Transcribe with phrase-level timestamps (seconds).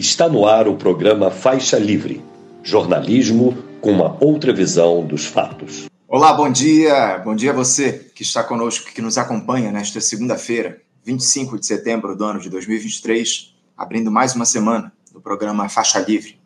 [0.00, 2.24] Está no ar o programa Faixa Livre,
[2.62, 5.90] jornalismo com uma outra visão dos fatos.
[6.08, 7.18] Olá, bom dia.
[7.18, 12.16] Bom dia a você que está conosco, que nos acompanha nesta segunda-feira, 25 de setembro
[12.16, 16.40] do ano de 2023, abrindo mais uma semana do programa Faixa Livre.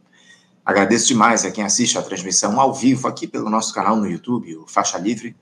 [0.67, 4.57] Agradeço demais a quem assiste a transmissão ao vivo aqui pelo nosso canal no YouTube,
[4.57, 5.37] o Faixa Livre.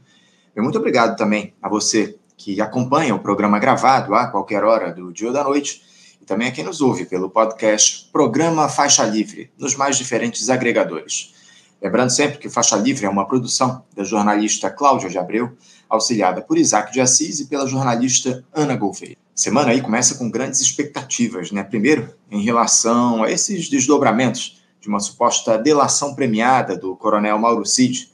[0.54, 5.10] E muito obrigado também a você que acompanha o programa gravado a qualquer hora do
[5.10, 5.90] dia ou da noite
[6.22, 11.34] e também a quem nos ouve pelo podcast Programa Faixa Livre, nos mais diferentes agregadores.
[11.82, 15.56] Lembrando sempre que Faixa Livre é uma produção da jornalista Cláudia de Abreu,
[15.90, 19.16] auxiliada por Isaac de Assis e pela jornalista Ana Gouveia.
[19.34, 21.64] Semana aí começa com grandes expectativas, né?
[21.64, 28.12] Primeiro, em relação a esses desdobramentos de uma suposta delação premiada do coronel Mauro Cid,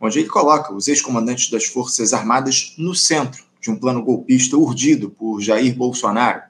[0.00, 5.08] onde ele coloca os ex-comandantes das Forças Armadas no centro de um plano golpista urdido
[5.08, 6.42] por Jair Bolsonaro,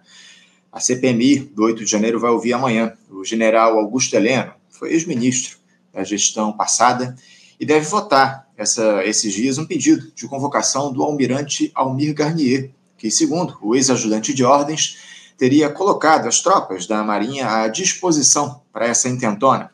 [0.74, 5.56] a CPMI do 8 de janeiro vai ouvir amanhã o general Augusto Heleno, foi ex-ministro
[5.92, 7.14] da gestão passada,
[7.60, 13.08] e deve votar essa, esses dias um pedido de convocação do almirante Almir Garnier, que,
[13.08, 14.98] segundo o ex-ajudante de ordens,
[15.38, 19.70] teria colocado as tropas da Marinha à disposição para essa intentona.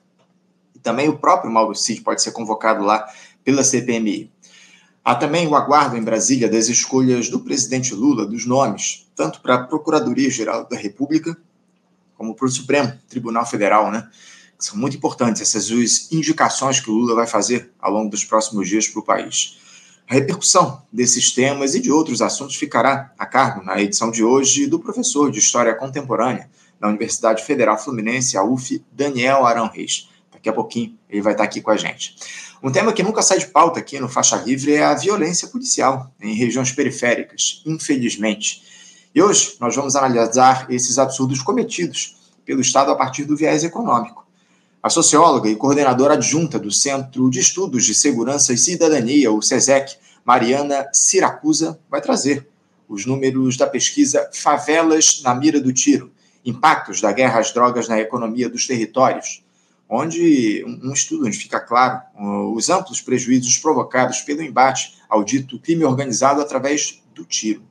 [0.75, 3.07] E também o próprio Mauro Cid pode ser convocado lá
[3.43, 4.31] pela CPMI.
[5.05, 9.55] Há também o aguardo em Brasília das escolhas do presidente Lula dos nomes, tanto para
[9.55, 11.37] a Procuradoria-Geral da República,
[12.15, 14.07] como para o Supremo Tribunal Federal, né?
[14.59, 15.71] São muito importantes essas
[16.13, 19.59] indicações que o Lula vai fazer ao longo dos próximos dias para o país.
[20.07, 24.67] A repercussão desses temas e de outros assuntos ficará a cargo, na edição de hoje,
[24.67, 30.10] do professor de História Contemporânea da Universidade Federal Fluminense, a UF, Daniel Arão Reis.
[30.41, 32.17] Daqui a pouquinho ele vai estar aqui com a gente.
[32.63, 36.11] Um tema que nunca sai de pauta aqui no Faixa Livre é a violência policial
[36.19, 38.63] em regiões periféricas, infelizmente.
[39.15, 44.27] E hoje nós vamos analisar esses absurdos cometidos pelo Estado a partir do viés econômico.
[44.83, 49.95] A socióloga e coordenadora adjunta do Centro de Estudos de Segurança e Cidadania, o SESEC,
[50.25, 52.49] Mariana Siracusa, vai trazer
[52.89, 56.11] os números da pesquisa Favelas na Mira do Tiro
[56.45, 59.43] Impactos da Guerra às Drogas na Economia dos Territórios
[59.91, 62.01] onde um estudo onde fica claro
[62.55, 67.63] os amplos prejuízos provocados pelo embate ao dito crime organizado através do tiro.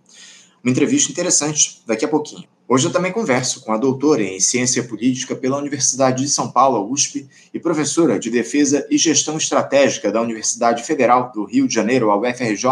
[0.62, 2.44] Uma entrevista interessante daqui a pouquinho.
[2.68, 6.92] Hoje eu também converso com a doutora em Ciência Política pela Universidade de São Paulo,
[6.92, 12.12] USP, e professora de Defesa e Gestão Estratégica da Universidade Federal do Rio de Janeiro,
[12.12, 12.66] a UFRJ,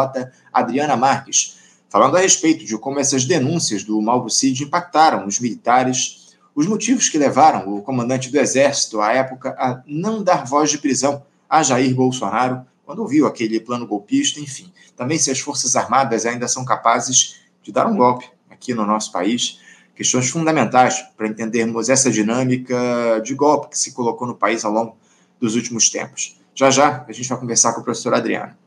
[0.53, 1.57] Adriana Marques,
[1.90, 6.16] falando a respeito de como essas denúncias do Cid impactaram os militares
[6.57, 10.79] os motivos que levaram o comandante do Exército, à época, a não dar voz de
[10.79, 14.73] prisão a Jair Bolsonaro quando ouviu aquele plano golpista, enfim.
[14.95, 19.12] Também se as Forças Armadas ainda são capazes de dar um golpe aqui no nosso
[19.12, 19.59] país.
[19.95, 24.97] Questões fundamentais para entendermos essa dinâmica de golpe que se colocou no país ao longo
[25.39, 26.39] dos últimos tempos.
[26.56, 28.57] Já já a gente vai conversar com o professor Adriano.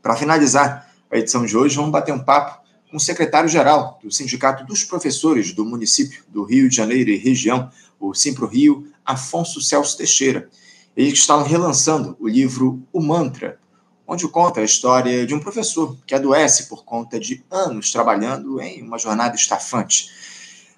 [0.00, 4.64] Para finalizar a edição de hoje, vamos bater um papo com o secretário-geral do Sindicato
[4.64, 9.96] dos Professores do município do Rio de Janeiro e região, o Simpro Rio, Afonso Celso
[9.96, 10.48] Teixeira.
[10.96, 13.58] Eles estão relançando o livro O Mantra,
[14.06, 18.82] onde conta a história de um professor que adoece por conta de anos trabalhando em
[18.82, 20.08] uma jornada estafante.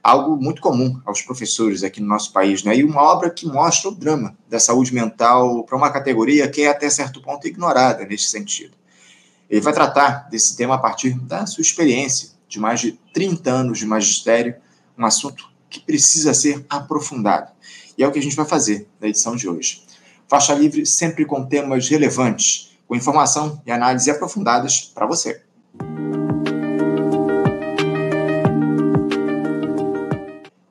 [0.03, 2.75] Algo muito comum aos professores aqui no nosso país, né?
[2.75, 6.69] E uma obra que mostra o drama da saúde mental para uma categoria que é
[6.69, 8.80] até certo ponto ignorada nesse sentido.
[9.51, 13.79] Ele vai tratar desse tema a partir da sua experiência de mais de 30 anos
[13.81, 14.55] de magistério,
[14.97, 17.51] um assunto que precisa ser aprofundado.
[17.99, 19.83] E é o que a gente vai fazer na edição de hoje.
[20.29, 25.43] Faixa livre sempre com temas relevantes, com informação e análise aprofundadas para você.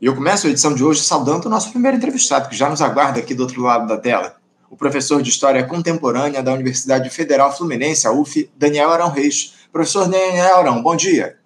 [0.02, 2.82] E eu começo a edição de hoje saudando o nosso primeiro entrevistado, que já nos
[2.82, 4.39] aguarda aqui do outro lado da tela
[4.70, 9.68] o professor de História Contemporânea da Universidade Federal Fluminense, a UF, Daniel Arão Reis.
[9.72, 11.38] Professor Daniel Arão, bom dia.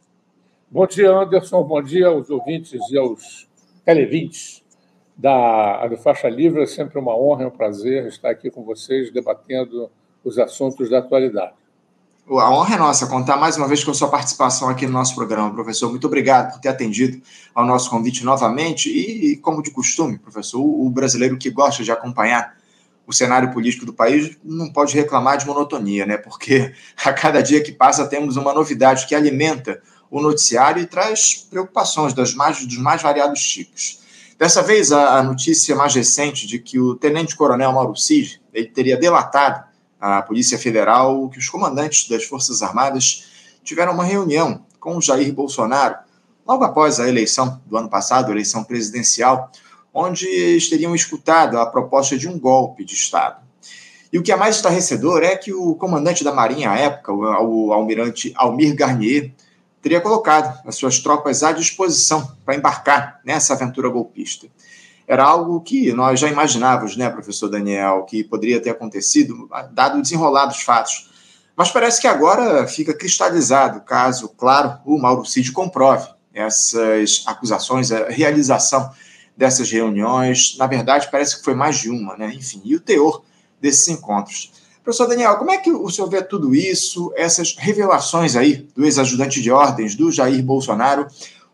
[0.69, 1.63] Bom dia, Anderson.
[1.63, 3.47] Bom dia aos ouvintes e aos
[3.85, 4.63] televintes
[5.16, 6.63] da, do Faixa Livre.
[6.63, 9.89] É sempre uma honra e um prazer estar aqui com vocês debatendo
[10.24, 11.53] os assuntos da atualidade.
[12.27, 15.13] A honra é nossa contar mais uma vez com a sua participação aqui no nosso
[15.13, 15.89] programa, professor.
[15.89, 17.21] Muito obrigado por ter atendido
[17.53, 18.89] ao nosso convite novamente.
[18.89, 22.56] E, como de costume, professor, o brasileiro que gosta de acompanhar
[23.05, 26.17] o cenário político do país não pode reclamar de monotonia, né?
[26.17, 26.73] Porque
[27.03, 32.13] a cada dia que passa temos uma novidade que alimenta o noticiário e traz preocupações
[32.13, 34.00] das mais, dos mais variados tipos.
[34.38, 38.97] Dessa vez, a, a notícia mais recente de que o tenente-coronel Mauro Cid ele teria
[38.97, 39.63] delatado
[39.99, 43.25] à Polícia Federal que os comandantes das Forças Armadas
[43.63, 45.95] tiveram uma reunião com o Jair Bolsonaro
[46.45, 49.49] logo após a eleição do ano passado, a eleição presidencial,
[49.94, 53.44] onde eles teriam escutado a proposta de um golpe de Estado.
[54.12, 57.74] E o que é mais estarrecedor é que o comandante da Marinha à época, o
[57.74, 59.31] almirante Almir Garnier,
[59.81, 64.48] teria colocado as suas tropas à disposição para embarcar nessa aventura golpista.
[65.06, 70.45] Era algo que nós já imaginávamos, né, professor Daniel, que poderia ter acontecido, dado o
[70.48, 71.12] dos fatos.
[71.56, 78.10] Mas parece que agora fica cristalizado, caso, claro, o Mauro Cid comprove essas acusações, a
[78.10, 78.90] realização
[79.35, 80.56] dessas reuniões.
[80.57, 82.33] Na verdade, parece que foi mais de uma, né?
[82.33, 83.24] Enfim, e o teor
[83.59, 84.51] desses encontros.
[84.83, 89.41] Professor Daniel, como é que o senhor vê tudo isso, essas revelações aí do ex-ajudante
[89.41, 91.07] de ordens do Jair Bolsonaro?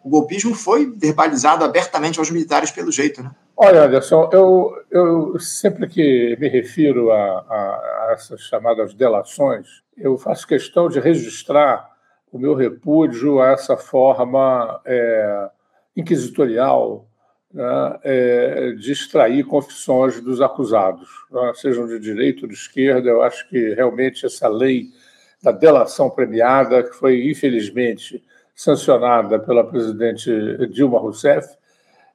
[0.04, 3.32] O golpismo foi verbalizado abertamente aos militares pelo jeito, né?
[3.56, 9.68] Olha, Anderson, eu, eu sempre que me refiro a, a, a essas chamadas delações,
[9.98, 11.90] eu faço questão de registrar
[12.32, 15.50] o meu repúdio a essa forma é,
[15.96, 17.09] inquisitorial
[17.54, 23.10] né, é, de extrair confissões dos acusados, né, sejam de direita ou de esquerda.
[23.10, 24.90] Eu acho que realmente essa lei
[25.42, 28.24] da delação premiada, que foi infelizmente
[28.54, 30.30] sancionada pela presidente
[30.68, 31.48] Dilma Rousseff,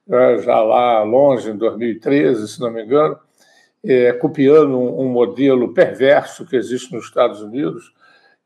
[0.07, 3.17] né, já lá longe, em 2013, se não me engano,
[3.83, 7.93] é, copiando um, um modelo perverso que existe nos Estados Unidos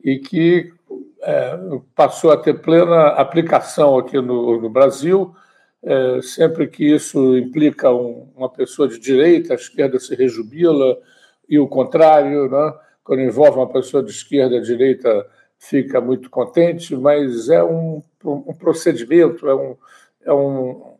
[0.03, 0.73] e que
[1.21, 1.59] é,
[1.95, 5.35] passou a ter plena aplicação aqui no, no Brasil
[5.83, 10.97] é, sempre que isso implica um, uma pessoa de direita, a esquerda se rejubila,
[11.47, 12.73] e o contrário, né?
[13.03, 15.25] quando envolve uma pessoa de esquerda, a direita
[15.57, 19.75] fica muito contente, mas é um, um procedimento, é um,
[20.23, 20.93] é um,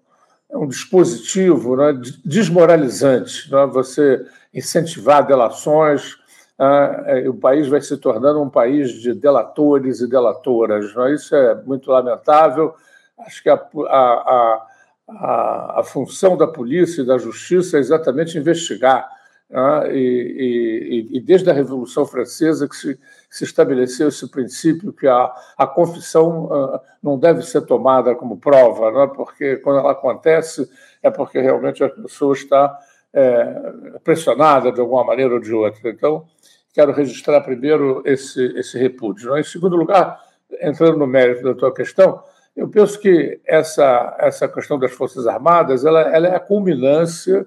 [0.50, 1.94] é um dispositivo né?
[2.26, 3.52] desmoralizante.
[3.52, 3.66] Né?
[3.68, 6.18] Você incentivar delações,
[6.58, 7.30] né?
[7.30, 10.96] o país vai se tornando um país de delatores e delatoras.
[10.96, 11.14] Né?
[11.14, 12.74] Isso é muito lamentável.
[13.20, 14.68] Acho que a, a, a,
[15.18, 19.10] a função da polícia e da justiça é exatamente investigar.
[19.50, 19.96] Né?
[19.96, 25.34] E, e, e, desde a Revolução Francesa que se, se estabeleceu esse princípio que a,
[25.58, 29.12] a confissão uh, não deve ser tomada como prova, né?
[29.16, 30.70] porque quando ela acontece
[31.02, 32.78] é porque realmente a pessoa está
[33.12, 33.74] é,
[34.04, 35.90] pressionada de alguma maneira ou de outra.
[35.90, 36.26] Então,
[36.74, 39.32] quero registrar primeiro esse, esse repúdio.
[39.32, 39.40] Né?
[39.40, 40.20] Em segundo lugar,
[40.62, 42.22] entrando no mérito da tua questão,
[42.56, 47.46] eu penso que essa, essa questão das Forças Armadas ela, ela é a culminância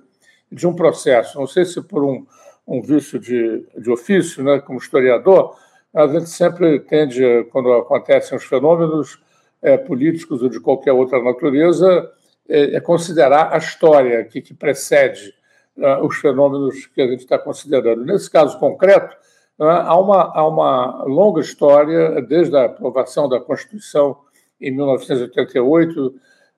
[0.50, 1.38] de um processo.
[1.38, 2.26] Não sei se por um,
[2.66, 5.56] um vício de, de ofício, né, como historiador,
[5.94, 9.22] a gente sempre tende, quando acontecem os fenômenos
[9.60, 12.10] é, políticos ou de qualquer outra natureza,
[12.48, 15.34] é, é considerar a história que, que precede
[15.76, 18.04] né, os fenômenos que a gente está considerando.
[18.04, 19.14] Nesse caso concreto,
[19.58, 24.16] né, há, uma, há uma longa história, desde a aprovação da Constituição
[24.62, 26.14] em 1988,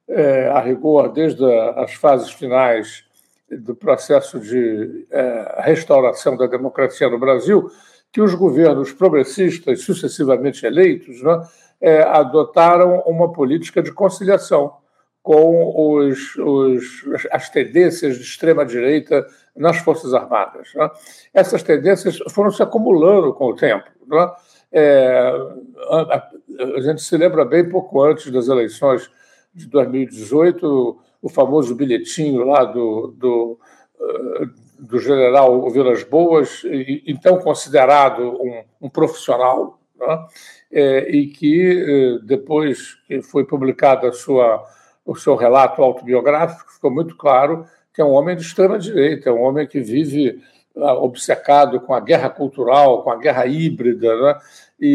[0.08, 1.44] é, a rigor, desde
[1.76, 3.04] as fases finais
[3.50, 7.70] do processo de é, restauração da democracia no Brasil,
[8.12, 11.42] que os governos progressistas, sucessivamente eleitos, né,
[11.80, 14.74] é, adotaram uma política de conciliação
[15.22, 16.84] com os, os,
[17.32, 20.68] as tendências de extrema-direita nas Forças Armadas.
[20.74, 20.90] Né?
[21.32, 23.86] Essas tendências foram se acumulando com o tempo.
[24.06, 24.30] Né?
[24.76, 25.30] É,
[25.88, 26.28] a,
[26.76, 29.08] a, gente se lembra bem pouco antes das eleições
[29.54, 33.58] de 2018, o famoso bilhetinho lá do, do,
[34.00, 34.46] eh,
[34.80, 36.62] do general Vilas Boas,
[37.06, 40.26] então considerado um, um profissional, né?
[40.72, 44.60] é, e que eh, depois que foi publicado a sua,
[45.06, 47.64] o seu relato autobiográfico, ficou muito claro
[47.94, 50.42] que é um homem de extrema direita, é um homem que vive
[50.76, 54.40] ah, obcecado com a guerra cultural, com a guerra híbrida, né?
[54.80, 54.86] E,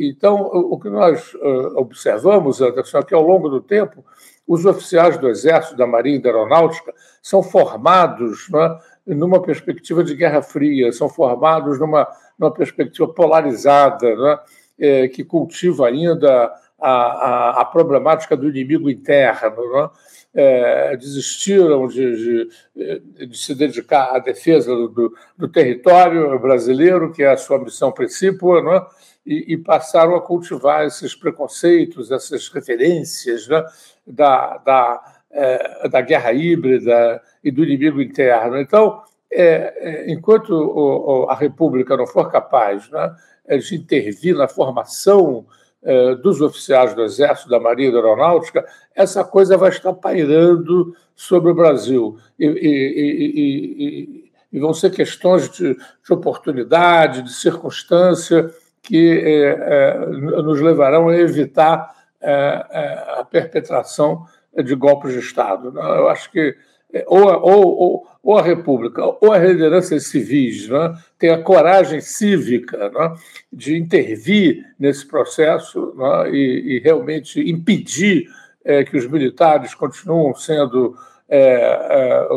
[0.00, 4.04] e, então, o que nós uh, observamos, Anderson, é que ao longo do tempo,
[4.46, 10.14] os oficiais do Exército, da Marinha e da Aeronáutica são formados né, numa perspectiva de
[10.14, 12.08] Guerra Fria, são formados numa,
[12.38, 14.38] numa perspectiva polarizada, né,
[14.78, 19.72] é, que cultiva ainda a, a, a, problemática do inimigo interno.
[19.72, 19.90] Né,
[20.34, 27.32] é, desistiram de, de, de, se dedicar à defesa do, do, território brasileiro, que é
[27.32, 28.86] a sua missão principal, né,
[29.26, 33.64] e, e, passaram a cultivar esses preconceitos, essas referências né,
[34.06, 38.58] da, da, é, da guerra híbrida e do inimigo interno.
[38.58, 43.16] Então, é, é enquanto o, a República não for capaz né,
[43.58, 45.44] de intervir na formação
[45.82, 50.94] é, dos oficiais do Exército, da Marinha e da Aeronáutica, essa coisa vai estar pairando
[51.14, 52.18] sobre o Brasil.
[52.38, 58.50] E, e, e, e vão ser questões de, de, oportunidade, de circunstância,
[58.82, 60.06] que é, é,
[60.42, 64.26] nos levarão a evitar a perpetração
[64.62, 65.72] de golpes de Estado.
[65.78, 66.54] Eu acho que
[66.92, 72.00] é, ou, ou, ou, ou, a República ou as lideranças civis né, têm a coragem
[72.00, 73.14] cívica né,
[73.52, 78.28] de intervir nesse processo né, e, e, realmente impedir
[78.64, 80.96] é, que os militares continuem sendo
[81.28, 82.28] é, é,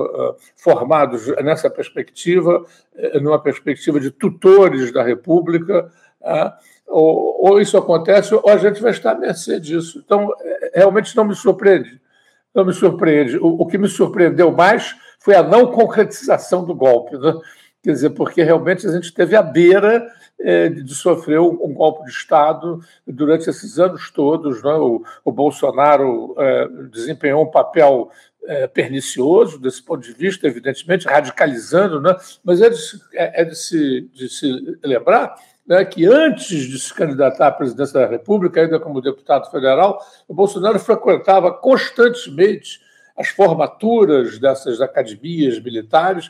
[0.56, 2.64] formados nessa perspectiva,
[2.96, 5.92] é, numa perspectiva de tutores da República,
[6.22, 6.54] é,
[6.86, 10.02] ou, ou, isso acontece ou a gente vai estar à mercê disso.
[10.06, 10.32] Então,
[10.76, 12.03] realmente não me surpreende
[12.54, 13.38] não me surpreende.
[13.38, 17.18] O, o, que me surpreendeu mais foi a não concretização do golpe.
[17.18, 17.34] Né?
[17.82, 20.08] Quer dizer, porque realmente a gente esteve à beira
[20.40, 24.62] é, de sofrer um, um, golpe de Estado durante esses anos todos.
[24.64, 24.74] Né?
[24.74, 28.10] O, o, Bolsonaro é, desempenhou um papel
[28.46, 32.16] é, pernicioso desse ponto de vista, evidentemente, radicalizando, né?
[32.44, 32.78] mas é de,
[33.14, 38.00] é, é de, se, de se lembrar né, que antes de se candidatar à presidência
[38.00, 42.82] da República, ainda como deputado federal, o Bolsonaro frequentava constantemente
[43.18, 46.30] as formaturas dessas academias militares,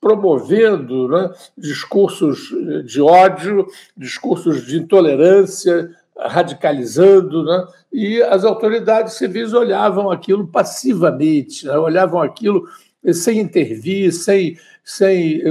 [0.00, 2.48] promovendo né, discursos
[2.84, 11.76] de ódio, discursos de intolerância, radicalizando, né, e as autoridades civis olhavam aquilo passivamente, né,
[11.76, 12.66] olhavam aquilo
[13.12, 15.42] sem intervir, sem sem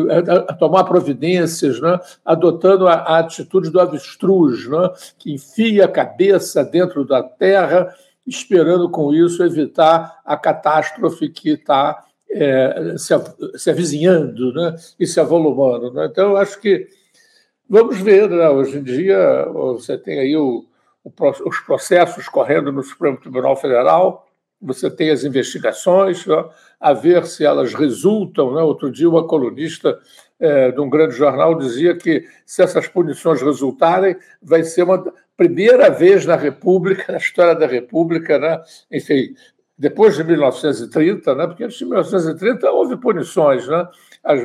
[0.47, 2.00] a tomar providências, né?
[2.24, 4.89] adotando a, a, atitude do avestruz, né?
[5.19, 7.93] que enfia a cabeça dentro da terra,
[8.25, 13.13] esperando com isso evitar a catástrofe que está é, se,
[13.57, 14.74] se avizinhando né?
[14.97, 15.91] e se avolumando.
[15.91, 16.07] Né?
[16.09, 16.88] Então, eu acho que
[17.69, 18.50] vamos ver, né?
[18.50, 20.63] hoje em dia você tem aí o,
[21.03, 21.12] o,
[21.45, 24.25] os processos correndo no Supremo Tribunal Federal,
[24.65, 26.43] você tem as investigações, né,
[26.79, 28.53] a ver se elas resultam.
[28.53, 28.62] Né?
[28.62, 29.98] Outro dia, uma colunista
[30.39, 35.03] é, de um grande jornal dizia que, se essas punições resultarem, vai ser uma
[35.38, 38.62] primeira vez na República, na história da República, né?
[38.91, 39.36] enfim,
[39.77, 41.48] depois de 1930, né?
[41.48, 43.88] porque antes de 1930 houve punições, né?
[44.24, 44.41] As,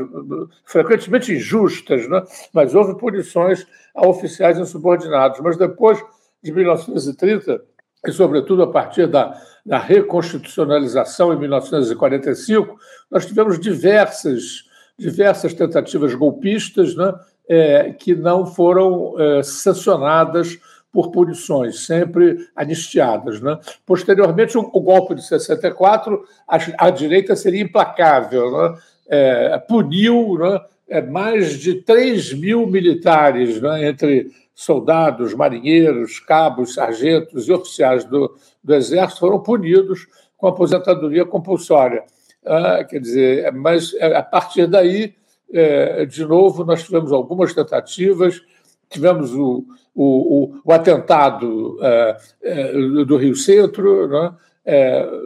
[0.65, 2.23] frequentemente injustas, né?
[2.53, 5.41] mas houve punições a oficiais insubordinados.
[5.41, 6.03] Mas depois
[6.43, 7.63] de 1930,
[8.07, 12.79] e sobretudo a partir da da reconstitucionalização em 1945,
[13.11, 14.65] nós tivemos diversas,
[14.99, 17.15] diversas tentativas golpistas né,
[17.49, 20.59] é, que não foram é, sancionadas
[20.93, 23.41] por punições, sempre anistiadas.
[23.41, 23.59] Né?
[23.87, 28.79] Posteriormente, o, o, golpe de 64, a, a direita seria implacável, né?
[29.09, 37.49] é, puniu né, é, mais de 3 mil militares, né, entre soldados, marinheiros, cabos, sargentos
[37.49, 42.05] e oficiais do, do Exército foram punidos com aposentadoria compulsória.
[42.45, 45.15] Ah, quer dizer, mas é, a partir daí,
[45.51, 48.43] é, de novo, nós tivemos algumas tentativas,
[48.91, 49.65] tivemos o,
[49.95, 50.05] o,
[50.55, 52.73] o, o atentado é,
[53.07, 54.35] do Rio Centro, né,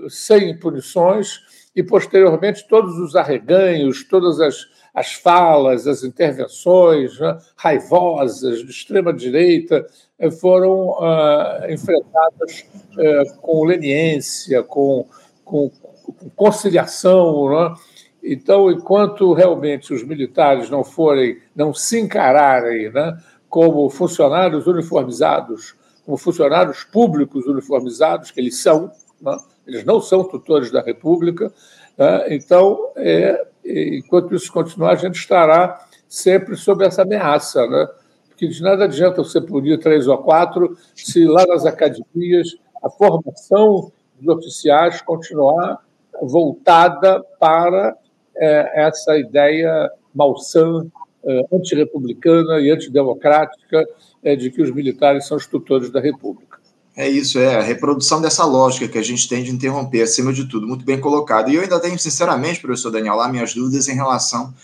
[0.08, 1.40] sem punições,
[1.74, 4.64] e posteriormente todos os arreganhos, todas as
[4.94, 9.84] as falas, as intervenções né, raivosas de extrema-direita
[10.16, 15.04] eh, foram uh, enfrentadas uh, com leniência, com,
[15.44, 17.50] com, com conciliação.
[17.50, 17.74] Né?
[18.22, 25.74] Então, enquanto realmente os militares não forem, não se encararem né, como funcionários uniformizados,
[26.04, 29.36] como funcionários públicos uniformizados, que eles são, né?
[29.66, 31.52] eles não são tutores da República,
[31.98, 32.26] né?
[32.32, 37.88] então é, enquanto isso continuar, a gente estará sempre sob essa ameaça, né?
[38.28, 43.92] Porque de nada adianta você punir três ou quatro se lá nas academias a formação
[44.21, 45.80] dos oficiais continuar
[46.21, 47.97] voltada para
[48.37, 50.87] é, essa ideia malsã,
[51.25, 53.85] é, antirrepublicana e antidemocrática
[54.23, 56.53] é, de que os militares são os tutores da República.
[56.96, 60.44] É isso, é a reprodução dessa lógica que a gente tem de interromper, acima de
[60.44, 61.50] tudo, muito bem colocado.
[61.50, 64.54] E eu ainda tenho, sinceramente, professor Daniel, lá minhas dúvidas em relação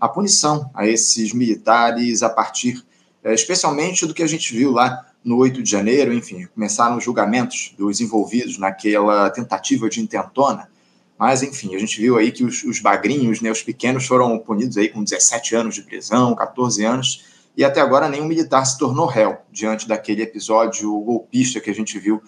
[0.00, 2.84] à punição a esses militares a partir,
[3.22, 7.04] é, especialmente do que a gente viu lá no 8 de janeiro, enfim, começaram os
[7.04, 10.68] julgamentos dos envolvidos naquela tentativa de intentona,
[11.16, 14.76] mas, enfim, a gente viu aí que os, os bagrinhos, né, os pequenos, foram punidos
[14.76, 17.24] aí com 17 anos de prisão, 14 anos,
[17.56, 21.98] e até agora nenhum militar se tornou réu diante daquele episódio golpista que a gente
[21.98, 22.22] viu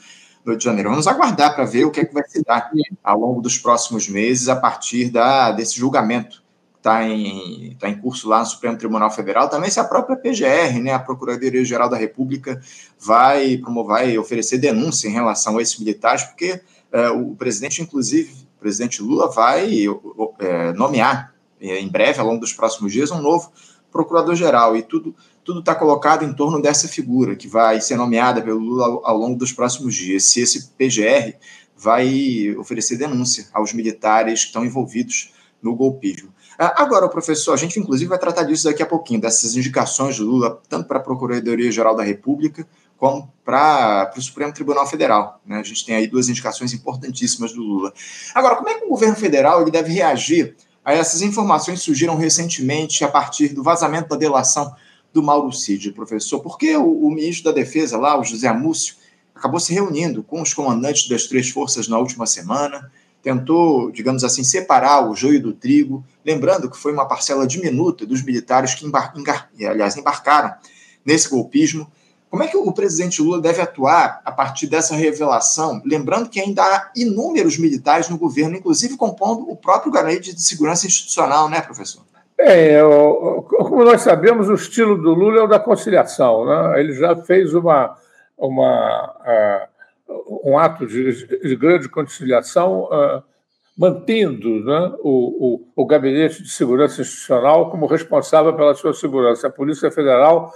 [0.44, 0.90] no Rio de Janeiro.
[0.90, 2.70] Vamos aguardar para ver o que é que vai se dar
[3.04, 6.42] ao longo dos próximos meses a partir da, desse julgamento
[6.72, 9.48] que está em, tá em curso lá no Supremo Tribunal Federal.
[9.50, 12.60] Também se a própria PGR, né, a Procuradoria-Geral da República,
[12.98, 18.60] vai vai oferecer denúncia em relação a esses militares, porque é, o presidente, inclusive, o
[18.60, 19.84] presidente Lula, vai
[20.38, 23.52] é, nomear é, em breve, ao longo dos próximos dias, um novo
[23.90, 25.14] procurador-geral, e tudo
[25.48, 29.16] tudo está colocado em torno dessa figura que vai ser nomeada pelo Lula ao, ao
[29.16, 30.24] longo dos próximos dias.
[30.24, 31.38] Se esse PGR
[31.74, 36.34] vai oferecer denúncia aos militares que estão envolvidos no golpismo.
[36.58, 40.26] Ah, agora, professor, a gente inclusive vai tratar disso daqui a pouquinho, dessas indicações do
[40.26, 42.66] Lula, tanto para a Procuradoria-Geral da República,
[42.98, 45.40] como para o Supremo Tribunal Federal.
[45.46, 45.56] Né?
[45.56, 47.92] A gente tem aí duas indicações importantíssimas do Lula.
[48.34, 50.56] Agora, como é que o governo federal ele deve reagir
[50.94, 54.74] essas informações surgiram recentemente a partir do vazamento da delação
[55.12, 56.40] do Mauro Cid, professor?
[56.40, 58.94] Porque o, o ministro da Defesa lá, o José Amúcio,
[59.34, 62.90] acabou se reunindo com os comandantes das três forças na última semana,
[63.22, 68.22] tentou, digamos assim, separar o joio do trigo, lembrando que foi uma parcela diminuta dos
[68.22, 69.12] militares que, embar
[69.68, 70.54] aliás, embarcaram
[71.04, 71.90] nesse golpismo.
[72.30, 75.80] Como é que o presidente Lula deve atuar a partir dessa revelação?
[75.84, 80.86] Lembrando que ainda há inúmeros militares no governo, inclusive compondo o próprio gabinete de segurança
[80.86, 82.02] institucional, né, professor?
[82.38, 82.80] É,
[83.48, 86.44] como nós sabemos, o estilo do Lula é o da conciliação.
[86.44, 86.80] Né?
[86.80, 87.96] Ele já fez uma,
[88.36, 89.68] uma,
[90.08, 93.22] uh, um ato de, de grande conciliação, uh,
[93.76, 99.48] mantendo né, o, o, o, Gabinete de Segurança Institucional como responsável pela sua segurança.
[99.48, 100.52] A Polícia Federal,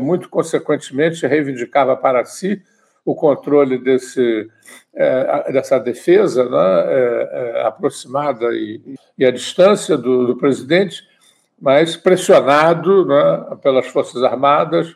[0.00, 2.62] muito consequentemente, reivindicava para si
[3.04, 4.48] o controle desse,
[4.94, 8.80] eh, dessa defesa né, aproximada e,
[9.18, 11.02] e à distância do, do presidente,
[11.60, 14.94] mas pressionado né, pelas Forças Armadas,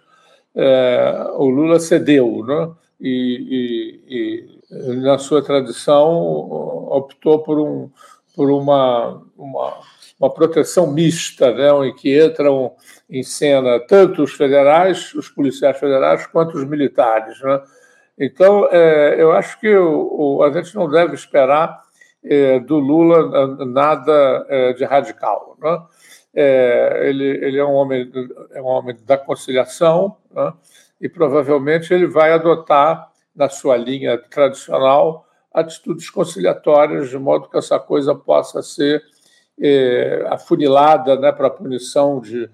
[0.56, 2.70] é, o Lula cedeu, né?
[2.98, 6.08] E, e, e, na sua tradição
[6.90, 7.90] optou por, um,
[8.34, 9.74] por uma, uma,
[10.18, 11.88] uma proteção mista, né?
[11.88, 12.72] em que entram
[13.08, 17.40] em cena tanto os federais, os policiais federais, quanto os militares.
[17.40, 17.62] Né?
[18.18, 21.82] Então, é, eu acho que o, o, a gente não deve esperar
[22.24, 25.56] é, do Lula nada é, de radical.
[25.60, 25.82] Né?
[26.34, 28.10] É, ele, ele é, um homem,
[28.52, 30.52] é um homem da conciliação né?
[31.00, 37.78] e provavelmente ele vai adotar, na sua linha tradicional, atitudes conciliatórias, de modo que essa
[37.78, 39.02] coisa possa ser
[39.60, 42.48] é, afunilada né, para a punição de,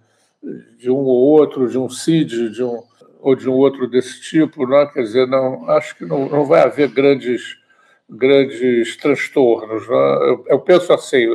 [0.78, 2.82] de um ou outro, de um CID, de um,
[3.20, 4.66] ou de um outro desse tipo.
[4.66, 4.88] Né?
[4.92, 7.60] Quer dizer, não, acho que não, não vai haver grandes
[8.08, 9.88] grandes transtornos.
[9.88, 9.96] Né?
[9.96, 11.26] Eu, eu, penso assim,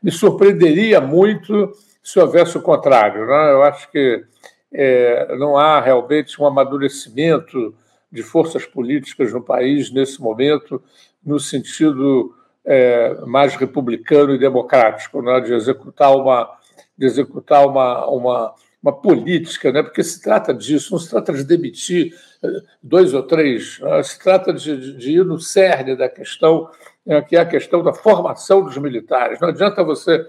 [0.00, 3.26] me surpreenderia muito se houvesse o contrário.
[3.26, 3.52] Né?
[3.52, 4.24] Eu acho que
[4.72, 7.74] é, não há realmente um amadurecimento
[8.10, 10.82] de forças políticas no país nesse momento,
[11.24, 12.32] no sentido
[12.66, 15.40] é, mais republicano e democrático, né?
[15.40, 16.56] de executar uma
[16.98, 18.54] de executar uma, uma
[18.86, 19.82] uma política, né?
[19.82, 24.00] porque se trata disso, não se trata de demitir eh, dois ou três, né?
[24.04, 26.70] se trata de, de, ir no cerne da questão,
[27.04, 27.20] né?
[27.20, 29.40] que é a questão da formação dos militares.
[29.40, 30.24] Não adianta você.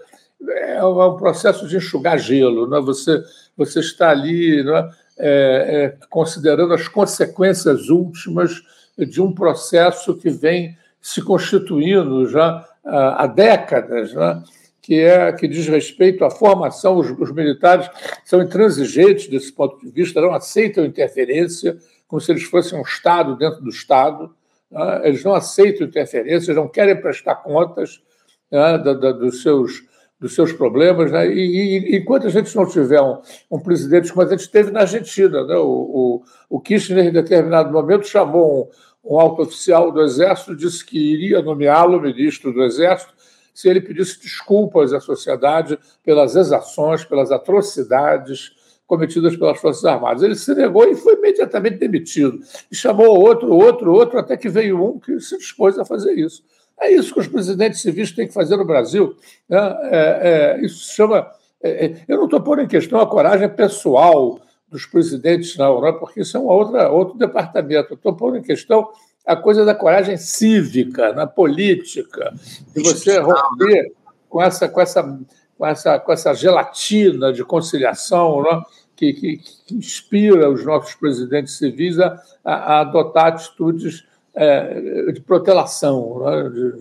[0.50, 2.80] É um processo de enxugar gelo, né?
[2.80, 3.23] você,
[3.56, 4.89] você está ali né?
[5.19, 8.63] é, é, considerando as consequências últimas
[8.97, 10.76] de um processo que vem
[11.08, 14.13] se constituindo já há décadas.
[14.13, 14.43] Né?
[14.82, 16.98] que é que diz respeito à formação.
[16.98, 17.89] Os, os, militares
[18.24, 23.36] são intransigentes desse ponto de vista, não aceitam interferência, como se eles fossem um Estado
[23.36, 24.34] dentro do Estado.
[24.72, 25.02] Né?
[25.04, 28.02] Eles não aceitam interferências, não querem prestar contas
[28.50, 29.84] né, da, da, dos, seus,
[30.17, 31.12] dos seus problemas.
[31.12, 31.28] Né?
[31.34, 33.20] E, e, enquanto a gente não tiver um,
[33.52, 35.58] um presidente como a gente teve na Argentina, né?
[35.58, 38.72] o, o, o Kirchner, em determinado momento, chamou
[39.10, 43.13] um, alto oficial do Exército, disse que iria nomeá-lo ministro do Exército,
[43.54, 48.52] se ele pedisse desculpas à sociedade pelas exações, pelas atrocidades
[48.88, 50.24] cometidas pelas Forças Armadas.
[50.24, 52.39] Ele se negou e foi imediatamente demitido.
[52.72, 56.43] E chamou outro, outro, outro, até que veio um que se dispôs a fazer isso.
[56.80, 59.15] É isso que os presidentes civis têm que fazer no Brasil.
[59.50, 59.58] Né?
[59.91, 61.30] É, é, isso se chama.
[61.62, 65.93] É, é eu não estou pondo em questão a coragem pessoal dos presidentes, não, não
[65.97, 67.93] porque isso é um outra, outro departamento.
[67.93, 68.89] Estou pondo em questão
[69.25, 72.34] a coisa da coragem cívica, na política,
[72.73, 73.91] de você romper
[74.30, 75.19] com essa, com essa,
[75.58, 78.62] com essa, com essa gelatina de conciliação né,
[78.95, 86.21] que, que, que, inspira os nossos presidentes civis a, a adotar atitudes é, de protelação,
[86.23, 86.71] né, de,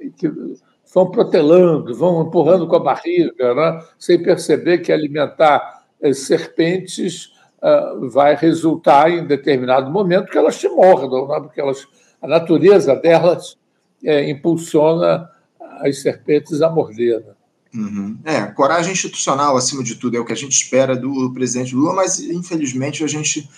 [0.00, 0.32] de, que
[0.94, 5.75] vão protelando, vão empurrando com a barriga, né, sem perceber que alimentar é,
[6.12, 7.32] serpentes
[7.62, 11.40] uh, vai resultar em determinado momento que elas te mordam, né?
[11.40, 11.86] porque elas,
[12.20, 13.56] a natureza delas
[14.04, 15.28] é, impulsiona
[15.80, 17.20] as serpentes a morder.
[17.20, 17.32] Né?
[17.74, 18.18] Uhum.
[18.24, 21.94] É, coragem institucional, acima de tudo, é o que a gente espera do presidente Lula,
[21.94, 23.48] mas infelizmente a gente.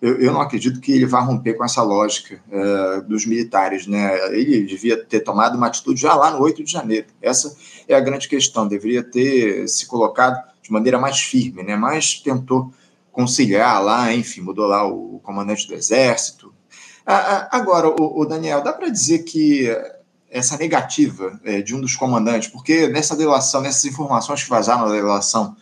[0.00, 3.84] Eu, eu não acredito que ele vá romper com essa lógica uh, dos militares.
[3.88, 4.16] Né?
[4.32, 7.06] Ele devia ter tomado uma atitude já lá no 8 de janeiro.
[7.20, 7.52] Essa
[7.88, 8.68] é a grande questão.
[8.68, 11.74] Deveria ter se colocado de maneira mais firme, né?
[11.74, 12.72] mas tentou
[13.10, 16.52] conciliar lá, enfim, mudou lá o comandante do exército.
[17.50, 19.66] Agora, o Daniel, dá para dizer que
[20.30, 24.92] essa negativa é, de um dos comandantes, porque nessa delação, nessas informações que vazaram na
[24.92, 25.56] delação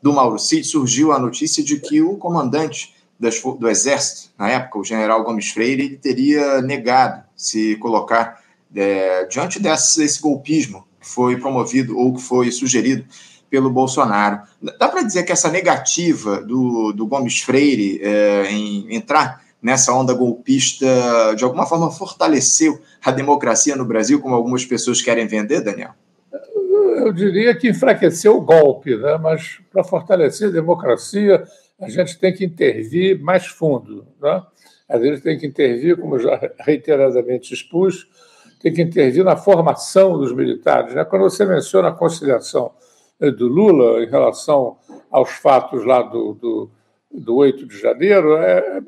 [0.00, 4.84] do Mauro Cid, surgiu a notícia de que o comandante do Exército, na época, o
[4.84, 8.40] general Gomes Freire, ele teria negado se colocar
[8.74, 13.04] é, diante desse, desse golpismo que foi promovido ou que foi sugerido
[13.52, 14.40] pelo Bolsonaro.
[14.78, 20.14] Dá para dizer que essa negativa do, do Gomes Freire é, em entrar nessa onda
[20.14, 20.86] golpista,
[21.36, 25.90] de alguma forma fortaleceu a democracia no Brasil, como algumas pessoas querem vender, Daniel?
[26.96, 29.18] Eu diria que enfraqueceu o golpe, né?
[29.18, 31.44] mas para fortalecer a democracia,
[31.78, 34.06] a gente tem que intervir mais fundo.
[34.18, 34.42] Né?
[34.88, 38.08] A gente tem que intervir, como já reiteradamente expus,
[38.62, 40.94] tem que intervir na formação dos militares.
[40.94, 41.04] Né?
[41.04, 42.72] Quando você menciona a conciliação
[43.20, 44.78] do Lula em relação
[45.10, 46.70] aos fatos lá do, do,
[47.10, 48.82] do 8 de janeiro, é,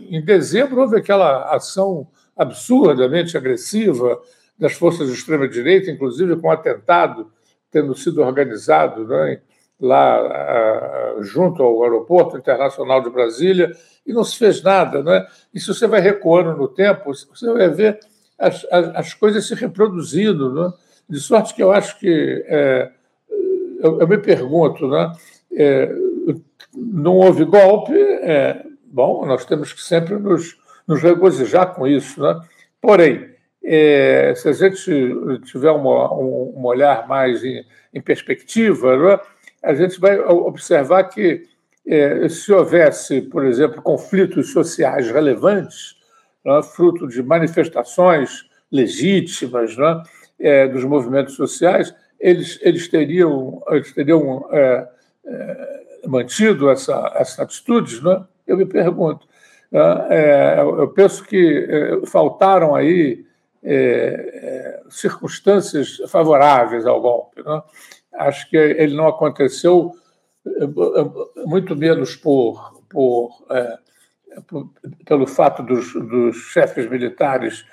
[0.00, 4.20] em dezembro houve aquela ação absurdamente agressiva
[4.58, 7.30] das forças de extrema-direita, inclusive com um atentado
[7.70, 9.40] tendo sido organizado né,
[9.80, 13.72] lá junto ao Aeroporto Internacional de Brasília,
[14.06, 15.02] e não se fez nada.
[15.02, 15.26] Né?
[15.54, 18.00] E se você vai recuando no tempo, você vai ver
[18.38, 20.52] as, as, as coisas se reproduzindo.
[20.52, 20.72] Né?
[21.08, 22.44] De sorte que eu acho que.
[22.46, 22.90] É,
[23.82, 25.12] eu, eu, me pergunto, né?
[25.52, 25.92] É,
[26.74, 32.20] não houve golpe, é, Bom, nós temos que sempre nos, nos regozijar com isso.
[32.20, 32.40] Né?
[32.80, 33.30] Porém,
[33.62, 37.64] é, se a gente tiver uma, um, um olhar mais em,
[37.94, 39.20] em perspectiva, né,
[39.62, 41.44] a gente vai observar que
[41.86, 45.96] é, se houvesse, por exemplo, conflitos sociais relevantes,
[46.44, 50.02] né, fruto de manifestações legítimas né,
[50.40, 54.88] é, dos movimentos sociais, eles, eles teriam, eles teriam é,
[55.24, 58.24] é mantido essa, essa atitude, né?
[58.46, 59.26] eu me pergunto.
[59.70, 59.80] Né,
[60.10, 63.24] é, eu penso que é, faltaram aí
[63.62, 67.42] é, é, circunstâncias favoráveis ao golpe.
[67.42, 67.62] Né?
[68.14, 69.92] Acho que ele não aconteceu
[71.44, 73.30] muito menos por, por,
[74.46, 74.70] por
[75.04, 77.64] pelo fato dos, dos chefes militares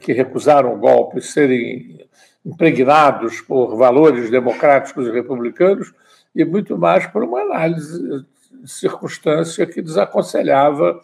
[0.00, 2.08] que recusaram o golpe serem
[2.44, 5.92] impregnados por valores democráticos e republicanos,
[6.34, 8.26] e muito mais por uma análise
[8.66, 11.00] circunstância que desaconselhava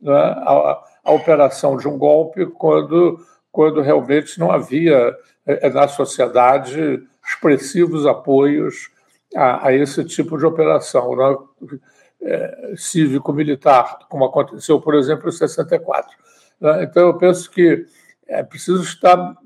[0.00, 5.14] né, a, a, operação de um golpe quando, quando realmente não havia
[5.46, 8.90] eh, na sociedade expressivos apoios
[9.36, 11.36] a, a esse tipo de operação né,
[12.22, 16.10] é, cívico-militar, como aconteceu, por exemplo, em 64.
[16.60, 16.84] Né.
[16.84, 17.86] Então, eu penso que
[18.28, 19.36] é preciso estar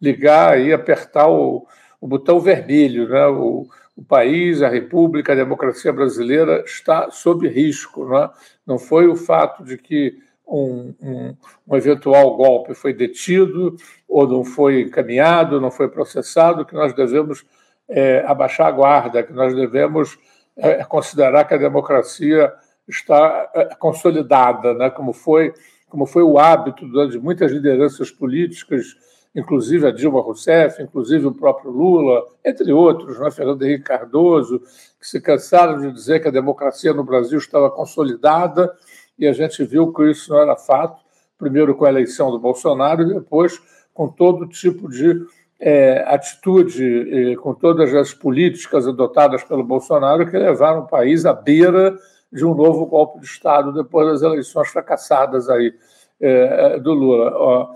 [0.00, 1.66] ligar e apertar o,
[2.00, 3.26] o botão vermelho, né?
[3.26, 3.66] o,
[3.96, 8.04] o país, a República, a democracia brasileira está sob risco.
[8.04, 8.30] Não, é?
[8.66, 10.16] não foi o fato de que
[10.46, 13.76] um, um, um, eventual golpe foi detido
[14.08, 17.44] ou não foi encaminhado, não foi processado, que nós devemos
[17.88, 20.18] é, abaixar a guarda, que nós devemos
[20.56, 22.52] é, considerar que a democracia
[22.88, 24.90] está é, consolidada, né?
[24.90, 25.52] como, foi,
[25.88, 28.96] como foi o hábito de muitas lideranças políticas
[29.34, 34.60] inclusive a Dilma Rousseff, inclusive o próprio Lula, entre outros, né, Fernando Henrique Cardoso,
[35.00, 38.72] que se cansaram de dizer que a democracia no Brasil estava consolidada,
[39.18, 41.02] e a gente viu que isso não era fato,
[41.36, 43.60] primeiro com a eleição do Bolsonaro e depois
[43.94, 45.24] com todo tipo de
[45.60, 51.96] é, atitude, com todas as políticas adotadas pelo Bolsonaro que levaram o país à beira
[52.32, 55.74] de um novo golpe de Estado depois das eleições fracassadas aí
[56.20, 57.74] é, do Lula.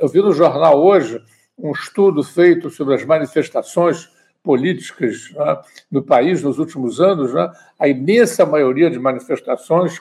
[0.00, 1.22] Eu vi no jornal hoje
[1.58, 4.10] um estudo feito sobre as manifestações
[4.42, 7.32] políticas né, no país nos últimos anos.
[7.32, 10.00] Né, a imensa maioria de manifestações,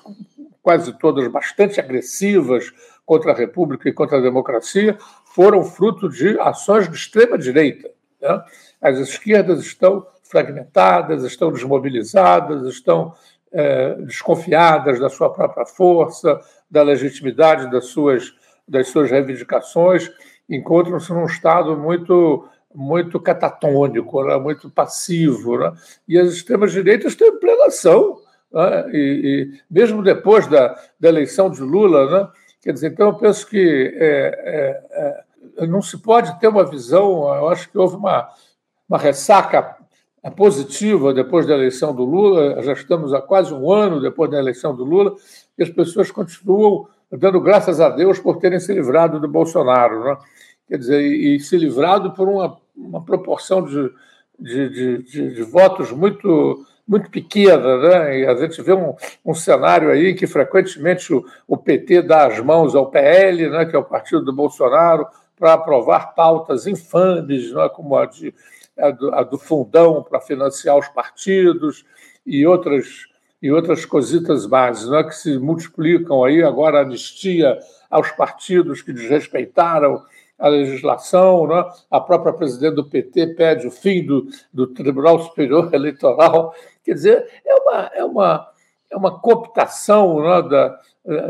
[0.61, 2.71] quase todas bastante agressivas
[3.05, 7.89] contra a República e contra a democracia, foram fruto de ações de extrema-direita.
[8.21, 8.43] Né?
[8.81, 13.13] As esquerdas estão fragmentadas, estão desmobilizadas, estão
[13.53, 16.39] é, desconfiadas da sua própria força,
[16.69, 18.33] da legitimidade das suas,
[18.67, 20.11] das suas reivindicações,
[20.49, 24.35] encontram-se num estado muito muito catatônico, né?
[24.37, 25.59] muito passivo.
[25.59, 25.71] Né?
[26.07, 28.17] E as extremas-direitas têm plena ação.
[28.51, 28.89] Né?
[28.91, 32.27] E, e, mesmo depois da, da eleição de Lula, né?
[32.63, 35.23] quer dizer, então eu penso que é, é,
[35.61, 38.27] é, não se pode ter uma visão, eu acho que houve uma,
[38.89, 39.77] uma ressaca
[40.31, 44.75] positiva depois da eleição do Lula, já estamos há quase um ano depois da eleição
[44.75, 45.15] do Lula,
[45.57, 50.17] e as pessoas continuam dando graças a Deus por terem se livrado do Bolsonaro, né?
[50.67, 53.91] quer dizer, e, se livrado por uma, uma proporção de,
[54.39, 54.69] de,
[55.03, 58.19] de, de, votos muito muito pequena, né?
[58.19, 58.93] E a gente vê um,
[59.25, 63.65] um cenário aí que frequentemente o, o, PT dá as mãos ao PL, né?
[63.65, 65.07] Que é o partido do Bolsonaro,
[65.37, 67.69] para aprovar pautas infames, né?
[67.69, 68.33] Como a, de,
[68.77, 71.85] a, do, a do fundão para financiar os partidos
[72.25, 75.03] e outras e outras cositas mais, né?
[75.03, 77.59] Que se multiplicam aí agora anistia
[77.89, 80.01] aos partidos que desrespeitaram
[80.39, 81.65] a legislação, né?
[81.91, 86.55] a própria presidente do PT pede o fim do, do Tribunal Superior Eleitoral.
[86.85, 88.47] Quer dizer, é uma, é uma,
[88.89, 90.41] é uma cooptação né?
[90.49, 90.79] da,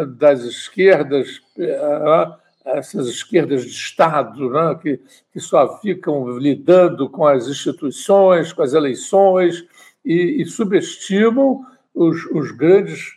[0.06, 2.36] das esquerdas, né?
[2.66, 4.80] Essas esquerdas de Estado, né?
[4.82, 5.00] que,
[5.32, 9.66] que só ficam lidando com as instituições, com as eleições
[10.04, 13.16] e, e subestimam os, os grandes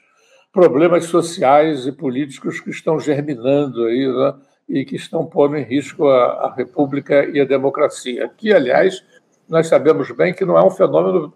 [0.52, 4.34] problemas sociais e políticos que estão germinando aí, né?
[4.68, 9.04] e que estão pondo em risco a, a República e a democracia, que, aliás,
[9.48, 11.32] nós sabemos bem que não é um fenômeno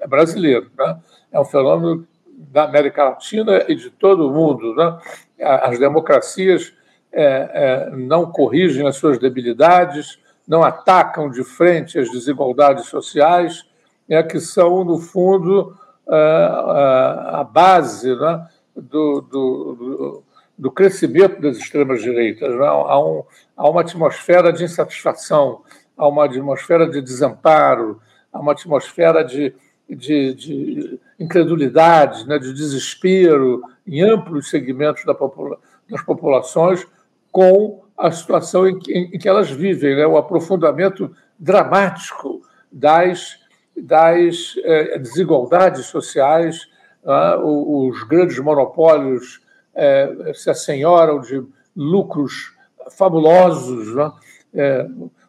[0.00, 0.98] é brasileiro, né?
[1.32, 4.74] é um fenômeno da América Latina e de todo o mundo.
[4.74, 4.98] Né?
[5.40, 6.72] As democracias
[7.12, 13.64] é, é, não corrigem as suas debilidades, não atacam de frente as desigualdades sociais,
[14.08, 15.76] é, que são, no fundo,
[16.08, 18.46] a, é, a, a base né?
[18.74, 20.22] do, do
[20.60, 22.54] do crescimento das extremas-direitas.
[22.54, 22.66] Né?
[22.66, 23.24] Há, um,
[23.56, 25.62] há uma atmosfera de insatisfação,
[25.96, 27.98] há uma atmosfera de desamparo,
[28.30, 29.54] há uma atmosfera de,
[29.88, 32.38] de, de incredulidade, né?
[32.38, 36.86] de desespero em amplos segmentos da popula das populações
[37.30, 40.06] com a situação em que, em que elas vivem, né?
[40.06, 43.38] o aprofundamento dramático das,
[43.76, 46.68] das eh, desigualdades sociais,
[47.04, 47.36] né?
[47.36, 49.40] os grandes monopólios
[49.74, 51.42] é, se assenhoram de
[51.76, 52.54] lucros
[52.90, 53.94] fabulosos.
[53.94, 54.12] Né?
[54.54, 54.86] É,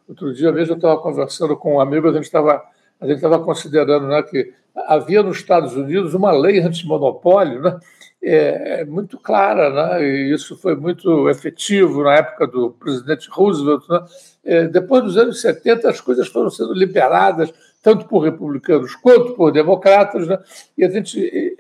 [0.08, 2.64] outro dia mesmo eu estava conversando com um amigo, a gente estava
[3.00, 7.80] a gente estava considerando né, que havia nos Estados Unidos uma lei antimonopólio né,
[8.24, 13.84] é, é, muito clara, né, e isso foi muito efetivo na época do presidente Roosevelt.
[13.90, 14.06] Né,
[14.44, 19.52] é, depois dos anos 70, as coisas foram sendo liberadas, tanto por republicanos quanto por
[19.52, 20.38] democratas, né,
[20.78, 21.58] e a gente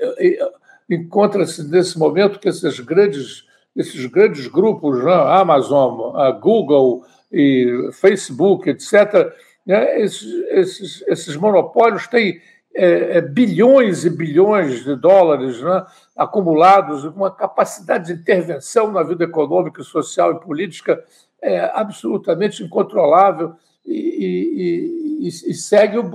[0.90, 3.44] encontra-se nesse momento que esses grandes,
[3.76, 9.34] esses grandes grupos, né, Amazon, a Google e Facebook, etc.,
[9.66, 12.40] né, esses, esses, esses monopólios têm
[12.74, 19.24] é, é, bilhões e bilhões de dólares né, acumulados, uma capacidade de intervenção na vida
[19.24, 21.04] econômica, social e política
[21.42, 23.54] é, absolutamente incontrolável
[23.86, 26.12] e, e, e, segue o,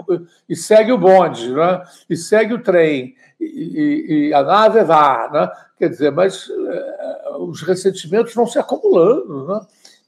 [0.49, 1.83] e segue o bonde, né?
[2.09, 5.51] e segue o trem e, e, a nave vá, né?
[5.79, 9.47] quer dizer, mas é, os ressentimentos vão se acumulando.
[9.47, 9.61] Né?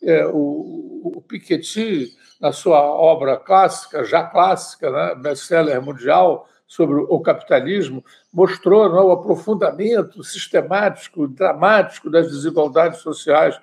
[0.02, 5.14] É, o, o Piketty, na sua obra clássica, já clássica, né?
[5.16, 13.58] best-seller mundial, sobre o capitalismo, mostrou né, o aprofundamento sistemático, dramático das desigualdades sociais.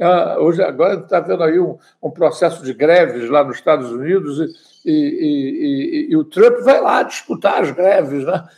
[0.00, 4.54] Ah, hoje, agora está vendo aí um, um, processo de greves lá nos Estados Unidos
[4.84, 8.48] e, e, e, e, o Trump vai lá disputar as greves, né?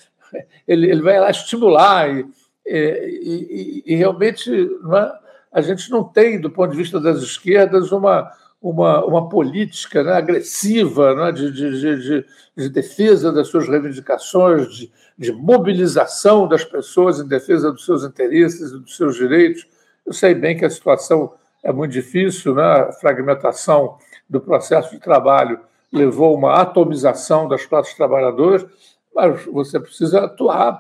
[0.67, 2.09] ele, ele vai lá estimular
[2.67, 5.13] e realmente é,
[5.53, 10.13] a gente não tem, do ponto de vista das esquerdas, uma, uma, uma política né,
[10.13, 12.25] agressiva né, de, de, de,
[12.57, 18.73] de, defesa das suas reivindicações, de, de mobilização das pessoas em defesa dos seus interesses
[18.73, 19.67] e dos seus direitos.
[20.05, 22.63] Eu sei bem que a situação é muito difícil, né?
[22.63, 23.97] a fragmentação
[24.29, 25.61] do processo de trabalho
[25.93, 28.67] levou uma atomização das classes trabalhadoras,
[29.15, 30.73] mas você precisa atuar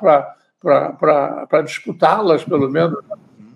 [0.61, 2.99] para disputá-las, pelo menos.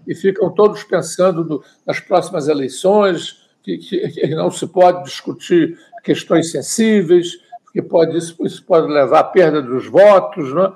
[0.07, 5.79] E ficam todos pensando no, nas próximas eleições, que, que, que, não se pode discutir
[6.03, 7.39] questões sensíveis,
[7.73, 10.53] que pode, isso, isso pode levar à perda dos votos.
[10.53, 10.73] Né?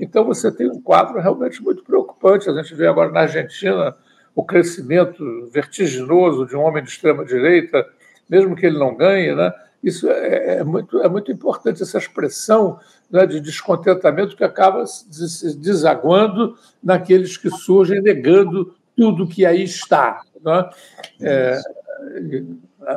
[0.00, 2.48] Então, você tem um quadro realmente muito preocupante.
[2.48, 3.96] A gente vê agora na Argentina
[4.34, 7.84] o crescimento vertiginoso de um homem de extrema-direita,
[8.28, 9.52] mesmo que ele não ganhe, né?
[9.82, 15.56] Isso é, é, muito, é muito importante, essa expressão né, de descontentamento que acaba se
[15.56, 20.20] desaguando naqueles que surgem negando tudo que aí está.
[20.44, 20.70] Né?
[21.20, 21.60] É,
[22.00, 22.94] é,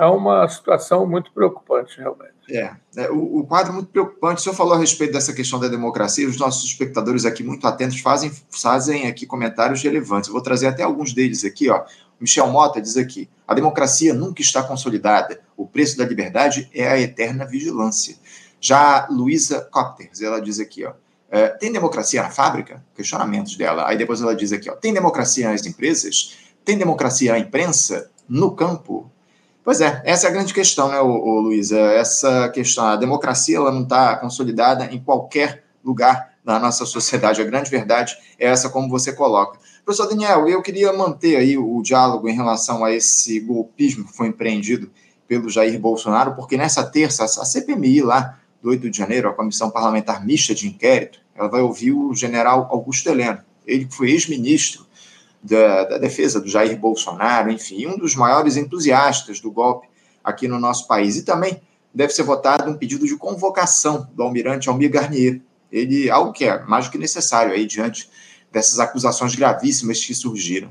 [0.00, 2.32] é, uma situação muito preocupante, realmente.
[2.50, 4.40] É, é o, o, quadro é muito preocupante.
[4.40, 8.00] O senhor falou a respeito dessa questão da democracia, os nossos espectadores aqui muito atentos
[8.00, 10.28] fazem, fazem aqui comentários relevantes.
[10.28, 11.70] Eu vou trazer até alguns deles aqui.
[11.70, 11.84] Ó.
[12.20, 15.40] Michel Mota diz aqui: a democracia nunca está consolidada.
[15.56, 18.16] O preço da liberdade é a eterna vigilância.
[18.60, 20.92] Já Luísa Copters, ela diz aqui, ó,
[21.28, 22.84] é, tem democracia na fábrica?
[22.94, 23.88] Questionamentos dela.
[23.88, 26.36] Aí depois ela diz aqui, ó, tem democracia nas empresas?
[26.64, 28.11] Tem democracia na imprensa?
[28.28, 29.10] No campo?
[29.64, 31.78] Pois é, essa é a grande questão, né, Luísa?
[31.78, 37.40] Essa questão, a democracia ela não está consolidada em qualquer lugar da nossa sociedade.
[37.40, 39.58] A grande verdade é essa, como você coloca.
[39.84, 44.28] Professor Daniel, eu queria manter aí o diálogo em relação a esse golpismo que foi
[44.28, 44.90] empreendido
[45.26, 49.70] pelo Jair Bolsonaro, porque nessa terça, a CPMI lá do 8 de janeiro, a Comissão
[49.70, 54.86] Parlamentar Mista de Inquérito, ela vai ouvir o general Augusto Heleno, ele que foi ex-ministro
[55.42, 59.88] da, da, defesa do Jair Bolsonaro, enfim, um dos maiores entusiastas do golpe
[60.22, 61.16] aqui no nosso país.
[61.16, 61.60] E também
[61.92, 65.40] deve ser votado um pedido de convocação do almirante Almir Garnier.
[65.70, 68.08] Ele, algo que é mais do que necessário aí diante
[68.52, 70.70] dessas acusações gravíssimas que surgiram.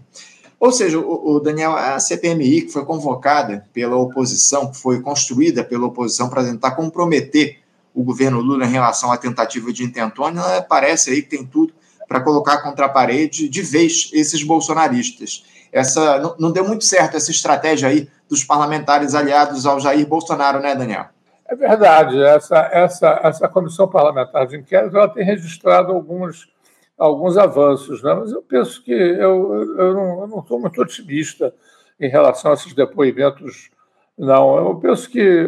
[0.59, 5.63] Ou seja, o, o Daniel, a CPMI que foi convocada pela oposição, que foi construída
[5.63, 7.57] pela oposição para tentar comprometer
[7.93, 11.73] o governo Lula em relação à tentativa de intentona, parece aí que tem tudo
[12.11, 15.45] para colocar contra a parede de vez esses bolsonaristas.
[15.71, 20.59] Essa não, não, deu muito certo essa estratégia aí dos parlamentares aliados ao Jair Bolsonaro,
[20.59, 21.05] né, Daniel?
[21.47, 22.21] É verdade.
[22.21, 26.51] Essa, essa, essa comissão parlamentar de inquérito ela tem registrado alguns,
[26.97, 28.13] alguns avanços, né?
[28.13, 29.93] mas eu penso que eu, eu
[30.27, 31.55] não estou muito otimista
[31.97, 33.69] em relação a esses depoimentos,
[34.17, 34.57] não.
[34.57, 35.47] Eu penso que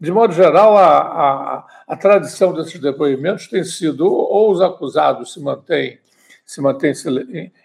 [0.00, 5.40] de modo geral, a, a, a, tradição desses depoimentos tem sido ou os acusados se
[5.40, 5.98] mantêm,
[6.46, 6.94] se mantêm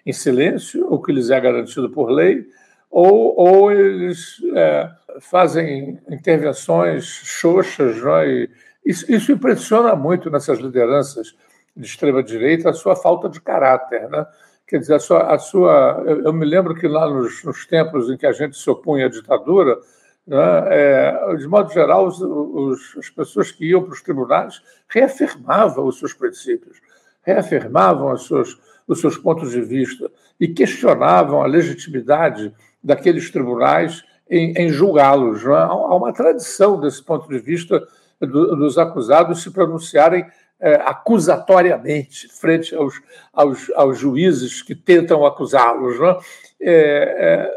[0.06, 2.46] em silêncio, o que lhes é garantido por lei,
[2.92, 4.90] ou, ou eles é,
[5.22, 8.02] fazem intervenções xoxas.
[8.02, 8.50] Né?
[8.86, 11.36] Isso, isso, impressiona muito nessas lideranças
[11.76, 14.10] de extrema-direita, a sua falta de caráter.
[14.10, 14.26] Né?
[14.68, 15.34] Quer dizer, a sua.
[15.34, 18.58] A sua eu, eu me lembro que lá nos, nos tempos em que a gente
[18.58, 19.78] se opunha à ditadura,
[20.28, 20.38] né?
[20.70, 26.00] É, de modo geral, os, os, as pessoas que iam para os tribunais reafirmavam os
[26.00, 26.82] seus princípios,
[27.22, 30.10] reafirmavam seus, os seus pontos de vista
[30.40, 35.44] e questionavam a legitimidade daqueles tribunais em, em julgá-los.
[35.44, 35.56] Né?
[35.56, 37.86] Há uma tradição desse ponto de vista
[38.20, 40.26] do, dos acusados se pronunciarem
[40.60, 43.02] é, acusatoriamente frente aos,
[43.34, 46.00] aos, aos, juízes que tentam acusá-los.
[46.00, 46.18] Né?
[46.62, 46.74] É,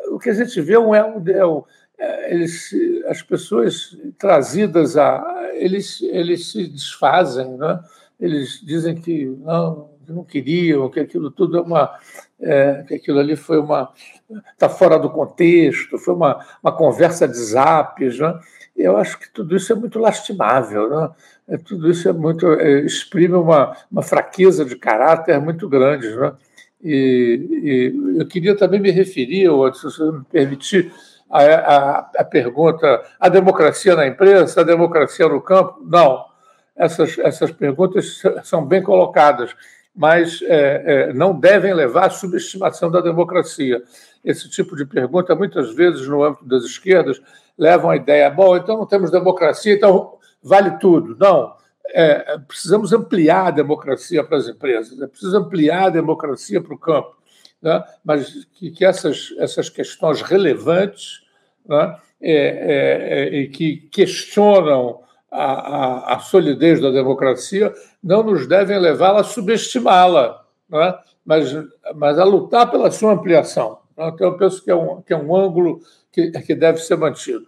[0.06, 1.64] é, o que a gente vê é um, é um, é,
[2.28, 2.70] eles,
[3.06, 5.50] as pessoas trazidas a.
[5.54, 7.80] Eles, eles se desfazem, né?
[8.20, 11.98] eles dizem que não, não queriam, que aquilo tudo é uma.
[12.40, 13.92] É, que aquilo ali foi uma.
[14.52, 18.18] está fora do contexto, foi uma, uma conversa de zaps.
[18.18, 18.38] Né?
[18.76, 20.88] Eu acho que tudo isso é muito lastimável.
[20.88, 21.10] Né?
[21.48, 22.46] É, tudo isso é muito.
[22.46, 26.08] É, exprime uma, uma fraqueza de caráter muito grande.
[26.14, 26.32] Né?
[26.82, 30.92] E, e eu queria também me referir, se você me permitir,
[31.30, 35.80] a, a, a pergunta: a democracia na imprensa, a democracia no campo?
[35.84, 36.26] Não.
[36.76, 39.54] Essas, essas perguntas são bem colocadas,
[39.94, 43.82] mas é, é, não devem levar à subestimação da democracia.
[44.24, 47.20] Esse tipo de pergunta, muitas vezes, no âmbito das esquerdas,
[47.56, 51.16] levam a ideia: bom, então não temos democracia, então vale tudo.
[51.18, 51.56] Não.
[51.90, 56.78] É, precisamos ampliar a democracia para as empresas, é preciso ampliar a democracia para o
[56.78, 57.17] campo
[57.62, 57.82] né?
[58.04, 61.22] mas que, que, essas, essas questões relevantes
[61.66, 61.96] né?
[62.20, 69.20] é, é, é, que questionam a, a, a, solidez da democracia não nos devem levá-la
[69.20, 70.98] a subestimá-la, né?
[71.24, 71.54] mas,
[71.94, 73.78] mas a lutar pela sua ampliação.
[73.96, 74.10] Né?
[74.14, 77.46] Então, eu penso que é um, que é um ângulo que, que deve ser mantido.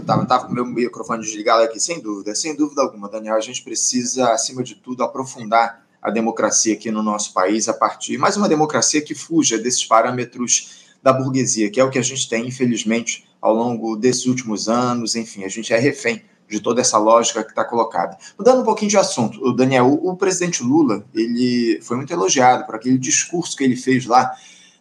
[0.00, 3.36] Estava com o meu microfone desligado aqui, sem dúvida, sem dúvida alguma, Daniel.
[3.36, 8.16] A gente precisa, acima de tudo, aprofundar a democracia aqui no nosso país a partir
[8.18, 12.28] mais uma democracia que fuja desses parâmetros da burguesia, que é o que a gente
[12.28, 15.16] tem, infelizmente, ao longo desses últimos anos.
[15.16, 18.18] Enfim, a gente é refém de toda essa lógica que está colocada.
[18.38, 22.66] Mudando um pouquinho de assunto, o Daniel, o, o presidente Lula, ele foi muito elogiado
[22.66, 24.30] por aquele discurso que ele fez lá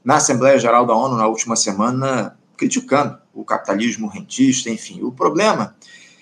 [0.03, 5.03] na Assembleia Geral da ONU na última semana, criticando o capitalismo rentista, enfim.
[5.03, 5.75] O problema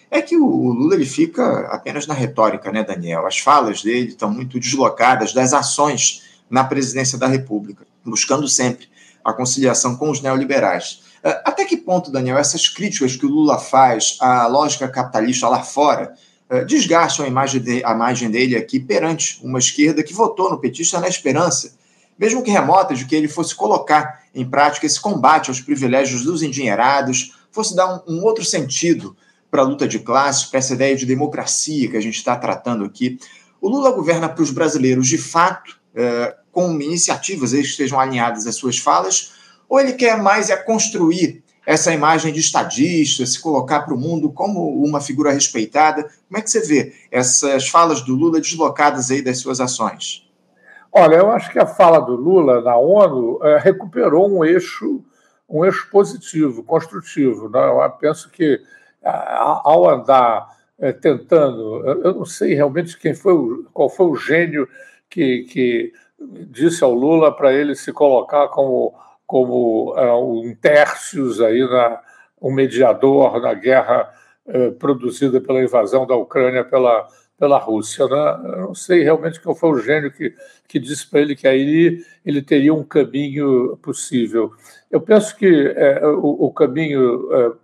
[0.09, 3.27] é que o Lula ele fica apenas na retórica, né, Daniel?
[3.27, 8.87] As falas dele estão muito deslocadas das ações na presidência da República, buscando sempre
[9.23, 11.01] a conciliação com os neoliberais.
[11.21, 15.61] É, até que ponto, Daniel, essas críticas que o Lula faz à lógica capitalista lá
[15.61, 16.13] fora
[16.49, 20.57] é, desgastam a imagem, de, a imagem dele aqui perante uma esquerda que votou no
[20.57, 21.75] petista na esperança,
[22.17, 26.41] mesmo que remota, de que ele fosse colocar em prática esse combate aos privilégios dos
[26.41, 29.15] endinheirados, fosse dar um, um outro sentido
[29.49, 32.83] para a luta de classes, para essa ideia de democracia que a gente está tratando
[32.83, 33.19] aqui.
[33.61, 38.55] O Lula governa para os brasileiros de fato, é, com iniciativas que estejam alinhadas às
[38.55, 39.33] suas falas,
[39.67, 44.31] ou ele quer mais é construir essa imagem de estadista, se colocar para o mundo
[44.31, 46.03] como uma figura respeitada?
[46.27, 50.25] Como é que você vê essas falas do Lula deslocadas aí das suas ações?
[50.91, 55.03] Olha, eu acho que a fala do Lula na ONU é, recuperou um eixo
[55.49, 57.49] um eixo positivo, construtivo.
[57.49, 57.59] Né?
[57.59, 58.61] Eu penso que,
[59.07, 63.33] ao andar é, tentando, eu não sei realmente quem foi,
[63.73, 64.67] qual foi o gênio
[65.09, 65.93] que, que
[66.49, 68.93] disse ao Lula para ele se colocar como,
[69.25, 71.99] como um tercius aí na,
[72.41, 74.11] um mediador na guerra
[74.45, 78.07] uh, produzida pela invasão da Ucrânia pela, pela Rússia.
[78.07, 78.39] Né?
[78.43, 80.33] Eu não sei realmente qual foi o gênio que,
[80.67, 84.51] que disse para ele que aí ele teria um caminho possível.
[84.91, 87.57] Eu penso que o, o, caminho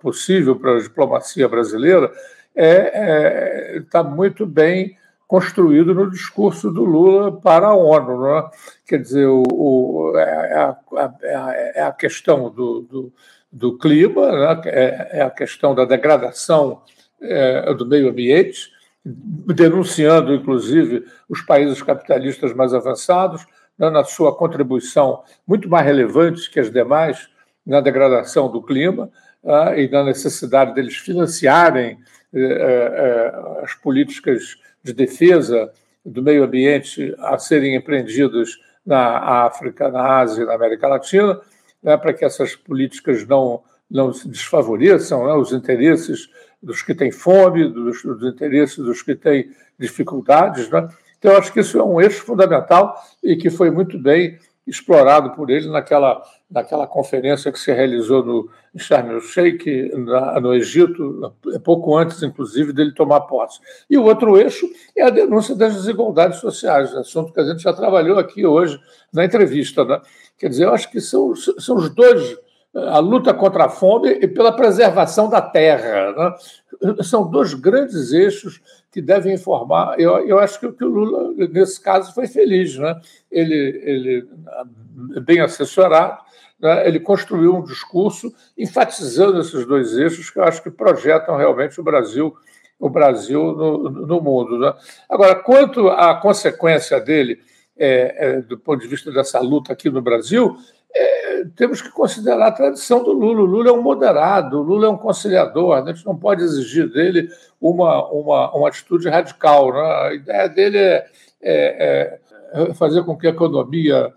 [0.00, 2.10] possível para a diplomacia brasileira
[2.54, 4.96] está é, é, tá muito bem
[5.26, 8.22] construído no discurso do Lula para a ONU.
[8.22, 8.50] Né?
[8.86, 13.12] Quer dizer, o, o é, é, a, é, a, questão do, do,
[13.52, 16.82] do clima, é, a questão da degradação
[17.76, 18.70] do meio ambiente,
[19.04, 23.44] denunciando, inclusive, os países capitalistas mais avançados
[23.78, 27.28] né, na sua contribuição muito mais relevante que as demais
[27.66, 29.10] na degradação do clima
[29.76, 31.98] e na necessidade deles financiarem
[32.34, 35.72] eh, eh, as políticas de defesa
[36.04, 41.40] do meio ambiente a serem empreendidas na África, na Ásia na América Latina,
[41.82, 46.28] né, para que essas políticas não, não se desfavoreçam né, os interesses
[46.62, 50.68] dos que têm fome, dos, dos interesses dos que têm dificuldades.
[50.70, 50.88] Né?
[51.18, 55.50] Então, acho que isso é um eixo fundamental e que foi muito bem explorado por
[55.50, 59.92] ele naquela, naquela conferência que se realizou no Sharm el-Sheikh,
[60.40, 63.60] no Egito, pouco antes, inclusive, dele tomar posse.
[63.88, 67.72] E o outro eixo é a denúncia das desigualdades sociais, assunto que a gente já
[67.72, 68.80] trabalhou aqui hoje
[69.12, 69.84] na entrevista.
[69.84, 70.00] Né?
[70.38, 72.38] Quer dizer, eu acho que são, são os dois
[72.74, 76.12] a luta contra a fome e pela preservação da terra.
[76.12, 77.02] Né?
[77.02, 78.60] São dois grandes eixos
[78.92, 79.98] que devem informar.
[79.98, 82.76] Eu, eu acho que, que o Lula, nesse caso, foi feliz.
[82.76, 83.00] Né?
[83.30, 84.28] Ele, ele,
[85.22, 86.20] bem assessorado,
[86.60, 86.86] né?
[86.86, 91.84] ele construiu um discurso enfatizando esses dois eixos que eu acho que projetam realmente o
[91.84, 92.34] Brasil
[92.78, 94.58] o Brasil no, no mundo.
[94.58, 94.72] Né?
[95.08, 97.40] Agora, quanto à consequência dele,
[97.76, 100.56] é, é, do ponto de vista dessa luta aqui no Brasil,
[100.94, 103.42] é, temos que considerar a tradição do Lula.
[103.42, 106.88] O Lula é um moderado, o Lula é um conciliador, a gente não pode exigir
[106.88, 107.28] dele
[107.60, 109.72] uma, uma, uma atitude radical.
[109.72, 109.80] Né?
[109.80, 111.04] A ideia dele é,
[111.42, 112.20] é,
[112.52, 114.12] é, fazer com que a economia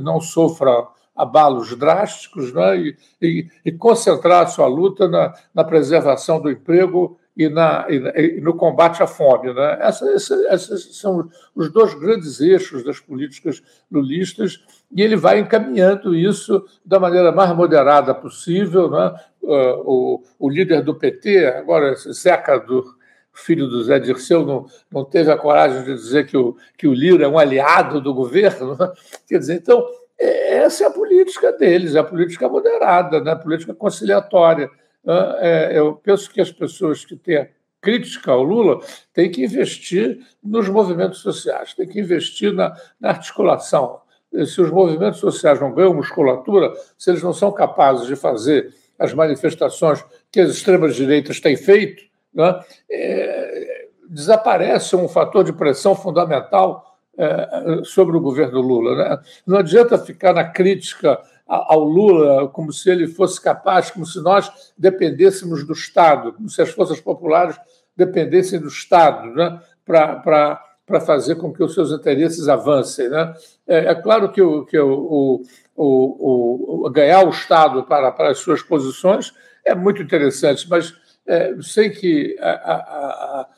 [0.00, 0.86] não sofra
[1.22, 2.76] abalos drásticos né?
[2.78, 8.54] e, e, e concentrar sua luta na, na preservação do emprego e, na, e, no
[8.54, 9.52] combate à fome.
[9.52, 9.78] Né?
[9.80, 14.62] Essas, essas são os dois grandes eixos das políticas lulistas
[14.92, 18.90] e ele vai encaminhando isso da maneira mais moderada possível.
[18.90, 19.14] Né?
[19.42, 22.84] O, o líder do PT, agora Zeca, do
[23.32, 26.92] filho do Zé Dirceu, não, não teve a coragem de dizer que o, que o
[26.92, 28.76] Lira é um aliado do governo.
[28.78, 28.92] Né?
[29.26, 29.84] Quer dizer, então,
[30.20, 33.32] essa é a política deles, é a política moderada, né?
[33.32, 34.70] a política conciliatória.
[35.04, 35.36] Né?
[35.38, 37.48] É, eu penso que as pessoas que têm
[37.80, 38.80] crítica ao Lula
[39.14, 44.00] têm que investir nos movimentos sociais, têm que investir na, na articulação
[44.46, 49.12] se os movimentos sociais não ganham musculatura, se eles não são capazes de fazer as
[49.12, 52.02] manifestações que as extremas-direitas têm feito,
[52.32, 56.89] né, é, desaparece um fator de pressão fundamental
[57.20, 58.96] é, sobre o governo Lula.
[58.96, 59.18] Né?
[59.46, 64.50] Não adianta ficar na crítica ao Lula como se ele fosse capaz, como se nós
[64.78, 67.58] dependêssemos do Estado, como se as forças populares
[67.94, 69.60] dependessem do Estado né?
[69.84, 73.10] para fazer com que os seus interesses avancem.
[73.10, 73.34] Né?
[73.66, 75.42] É, é claro que, o, que o,
[75.76, 80.94] o, o, ganhar o Estado para, para as suas posições é muito interessante, mas
[81.26, 83.48] é, sem que a, a, a,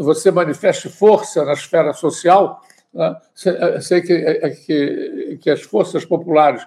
[0.00, 2.60] você manifeste força na esfera social?
[3.34, 6.66] Sei que, é, que, que as forças populares,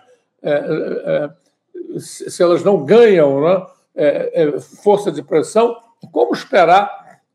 [2.00, 3.68] se elas não ganham né?
[4.84, 5.76] Força de pressão,
[6.12, 6.92] como esperar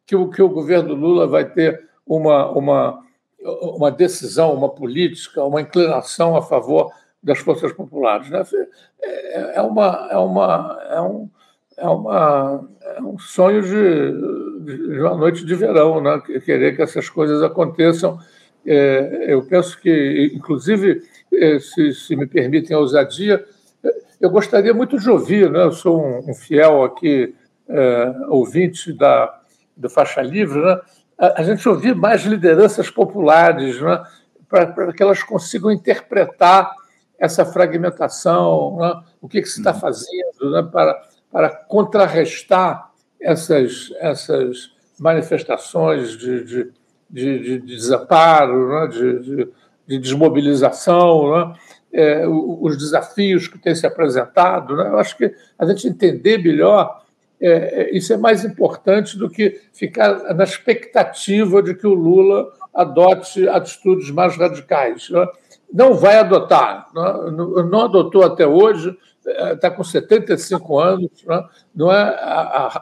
[0.07, 3.01] que o, que o governo Lula vai ter uma, uma,
[3.43, 8.29] uma decisão, uma política, uma inclinação a favor das forças populares.
[8.29, 8.43] Né?
[9.03, 11.31] É, uma, é, uma, é, um,
[11.77, 16.21] é, uma, é um sonho de, de uma noite de verão, né?
[16.45, 18.19] querer que essas coisas aconteçam.
[18.67, 21.03] É, eu penso que, inclusive,
[21.33, 23.45] é, se, se me permitem a ousadia,
[24.21, 25.65] eu gostaria muito de ouvir, né?
[25.65, 27.35] eu sou um, um fiel aqui,
[27.69, 29.41] é, ouvinte da,
[29.77, 30.81] do Faixa Livre, né?
[31.21, 34.03] a, gente ouvir mais lideranças populares, né,
[34.49, 36.73] para que elas consigam interpretar
[37.19, 39.81] essa fragmentação, né, o que, que se está uhum.
[39.81, 42.91] fazendo né, para, para contrarrestar
[43.21, 46.73] essas, essas manifestações de, de,
[47.11, 49.49] de, de desamparo, né, de,
[49.87, 51.33] de, desmobilização.
[51.33, 51.55] Né.
[51.93, 54.77] é, os desafios que têm se apresentado.
[54.77, 54.89] Né?
[54.89, 57.01] Eu acho que a gente entender melhor
[57.41, 62.53] é, é, isso é mais importante do que ficar na expectativa de que o Lula
[62.75, 65.09] adote atitudes mais radicais.
[65.09, 65.27] Né?
[65.73, 67.31] Não vai adotar, né?
[67.33, 68.97] não, não adotou até hoje,
[69.55, 71.43] está é, com 75 anos, né?
[71.75, 72.15] não é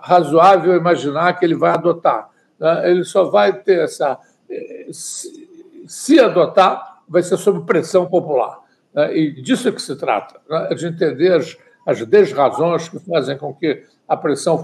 [0.03, 2.29] razoável imaginar que ele vai adotar.
[2.59, 2.91] Né?
[2.91, 4.19] Ele só vai ter essa.
[4.51, 8.59] É, se adotar, vai ser sob pressão popular.
[8.95, 9.17] Né?
[9.17, 10.69] E disso é que se trata, né?
[10.75, 11.57] de entender as,
[12.07, 14.63] desrazões que fazem com que a pressão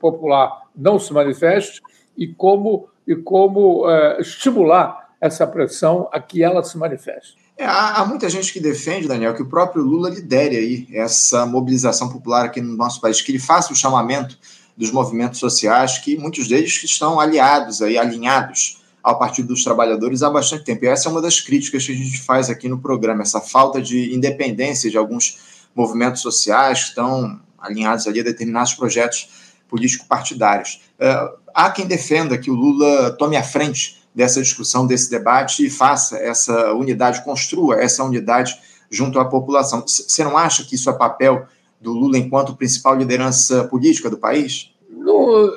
[0.00, 1.80] popular não se manifeste
[2.16, 7.36] e como, e como é, estimular essa pressão a que ela se manifeste.
[7.56, 11.44] É, há, há, muita gente que defende, Daniel, que o próprio Lula lidere aí essa
[11.44, 14.38] mobilização popular aqui no nosso país, que ele faça o chamamento
[14.80, 20.30] dos movimentos sociais, que muitos deles estão aliados aí, alinhados ao Partido dos Trabalhadores há
[20.30, 20.86] bastante tempo.
[20.86, 23.82] E essa é uma das críticas que a gente faz aqui no programa, essa falta
[23.82, 29.28] de independência de alguns movimentos sociais que estão alinhados ali a determinados projetos
[29.68, 30.80] político-partidários.
[30.98, 35.68] Uh, há quem defenda que o Lula tome a frente dessa discussão, desse debate e
[35.68, 38.58] faça essa unidade, construa essa unidade
[38.90, 39.84] junto à população.
[39.86, 41.46] Você não acha que isso é papel
[41.80, 44.74] do Lula enquanto principal liderança política do país?
[44.88, 45.50] No,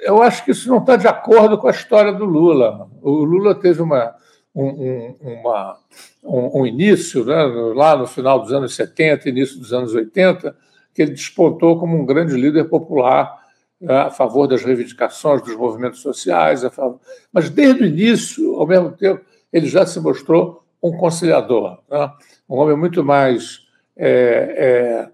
[0.00, 2.88] eu acho que isso não está de acordo com a história do Lula.
[3.02, 4.14] O Lula teve uma,
[4.54, 5.78] um, uma,
[6.22, 7.42] um, um início, né,
[7.74, 10.56] lá no final dos anos 70, início dos anos 80,
[10.94, 13.42] que ele despontou como um grande líder popular
[13.80, 17.00] né, a favor das reivindicações dos movimentos sociais, favor...
[17.32, 22.12] mas desde o início, ao mesmo tempo, ele já se mostrou um conciliador, né?
[22.48, 23.66] um homem muito mais
[23.96, 25.10] é, é,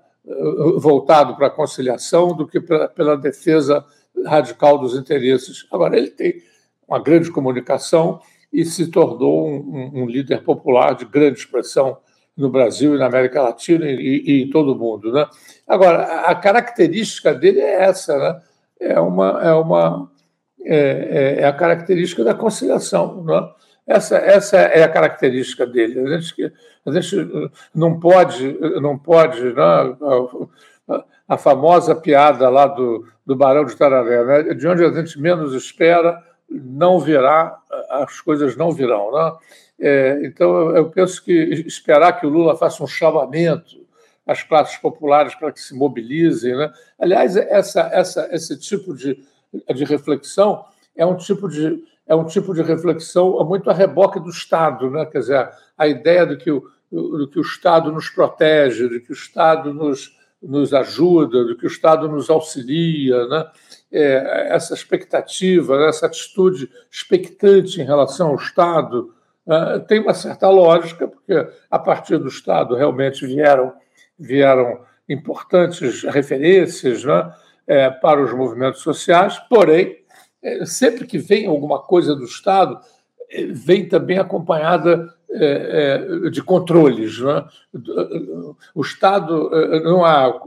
[0.76, 3.84] voltado para a conciliação do que pela, pela defesa
[4.24, 5.66] radical dos interesses.
[5.70, 6.42] Agora, ele tem
[6.86, 8.20] uma grande comunicação
[8.52, 11.98] e se tornou um, um líder popular de grande expressão
[12.36, 15.12] no Brasil e na América Latina e, e, em todo o mundo.
[15.12, 15.26] Né?
[15.66, 18.40] Agora, a característica dele é essa, né?
[18.80, 20.10] é, uma, é, uma,
[20.64, 23.22] é, é, é a característica da conciliação.
[23.24, 23.48] Né?
[23.90, 25.98] Essa, essa é a característica dele.
[25.98, 26.52] A gente,
[26.86, 29.96] a gente não pode, não pode né?
[31.26, 34.54] a, famosa piada lá do, do Barão de Tararé, né?
[34.54, 37.58] de onde a gente menos espera, não virá,
[37.90, 39.10] as coisas não virão.
[39.10, 39.32] Né?
[39.80, 41.32] É, então, eu penso que
[41.66, 43.84] esperar que o Lula faça um chamamento
[44.24, 46.56] às classes populares para que se mobilizem.
[46.56, 46.72] Né?
[46.96, 49.20] Aliás, essa, essa, esse tipo de,
[49.74, 50.64] de reflexão
[50.94, 54.90] é um tipo de, é um tipo de reflexão muito a reboque do Estado.
[54.90, 55.06] Né?
[55.06, 55.48] Quer dizer,
[55.78, 56.62] a ideia de que o,
[57.28, 61.68] que o Estado nos protege, de que o Estado nos, nos ajuda, de que o
[61.68, 63.28] Estado nos auxilia.
[63.28, 63.46] Né?
[63.92, 69.14] É, essa expectativa, essa atitude expectante em relação ao Estado
[69.46, 73.72] ah, tem uma certa lógica, porque a partir do Estado realmente vieram,
[74.18, 77.32] vieram importantes referências né,
[77.68, 80.00] é, para os movimentos sociais, porém,
[80.64, 82.78] sempre que vem alguma coisa do Estado,
[83.30, 85.14] é, vem também acompanhada
[86.32, 87.20] de controles.
[87.20, 87.44] Né?
[88.74, 89.48] O Estado
[89.84, 90.40] não há.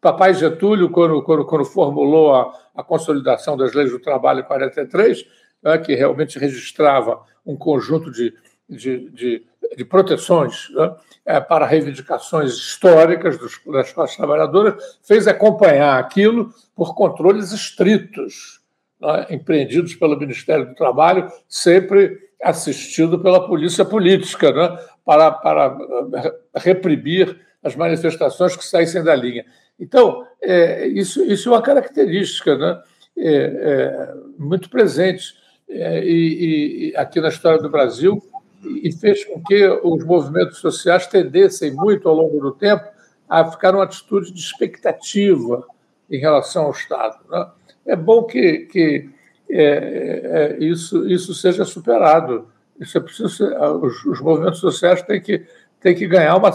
[0.00, 5.26] Papai Getúlio, quando, quando, quando formulou a, a, consolidação das leis do trabalho em 43,
[5.62, 8.32] né, que realmente registrava um conjunto de,
[8.68, 9.46] de, de,
[9.76, 10.94] de proteções né,
[11.24, 18.57] é, para reivindicações históricas dos, das classes trabalhadoras, fez acompanhar aquilo por controles estritos,
[19.00, 25.76] né, empreendidos pelo Ministério do Trabalho, sempre assistido pela polícia política, né, para, para
[26.14, 29.44] eh, reprimir as manifestações que saíssem da linha.
[29.78, 32.82] Então, é, isso, isso é uma característica né,
[33.16, 35.34] é, é, muito presente
[35.68, 38.22] é, e, e, aqui na história do Brasil
[38.64, 42.84] e fez com que os movimentos sociais tendessem muito ao longo do tempo
[43.28, 45.64] a ficar numa atitude de expectativa
[46.10, 47.18] em relação ao Estado.
[47.28, 47.46] Né?
[47.88, 49.08] É bom que, que
[49.50, 52.46] é, é, isso, isso seja superado.
[52.78, 55.44] Isso é preciso ser, os, os, movimentos sociais têm que,
[55.80, 56.50] têm que ganhar uma,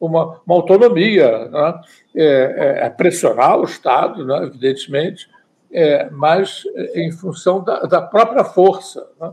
[0.00, 1.80] uma, uma autonomia, né?
[2.16, 2.24] é,
[2.82, 4.44] é, é pressionar o Estado, né?
[4.44, 5.30] evidentemente,
[5.72, 6.64] é, mas
[6.94, 9.06] em função da, da própria força.
[9.20, 9.32] Né?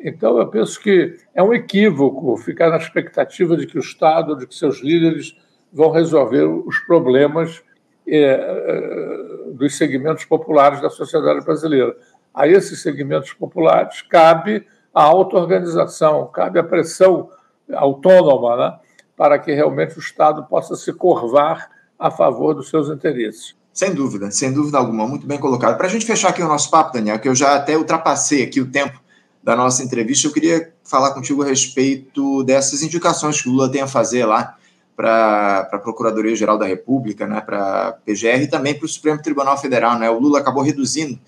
[0.00, 4.46] Então, eu penso que é um equívoco ficar na expectativa de que o Estado, de
[4.46, 5.36] que seus líderes
[5.72, 7.62] vão resolver os problemas
[8.06, 11.96] é, é, dos segmentos populares da sociedade brasileira.
[12.34, 17.30] A esses segmentos populares cabe a auto-organização, cabe a pressão
[17.72, 18.78] autônoma né,
[19.16, 23.54] para que realmente o Estado possa se curvar a favor dos seus interesses.
[23.72, 25.76] Sem dúvida, sem dúvida alguma, muito bem colocado.
[25.76, 28.60] Para a gente fechar aqui o nosso papo, Daniel, que eu já até ultrapassei aqui
[28.60, 29.00] o tempo
[29.42, 33.82] da nossa entrevista, eu queria falar contigo a respeito dessas indicações que o Lula tem
[33.82, 34.56] a fazer lá
[34.96, 39.58] para a Procuradoria-Geral da República, né, para a PGR e também para o Supremo Tribunal
[39.58, 39.98] Federal.
[39.98, 40.08] Né?
[40.08, 41.18] O Lula acabou reduzindo,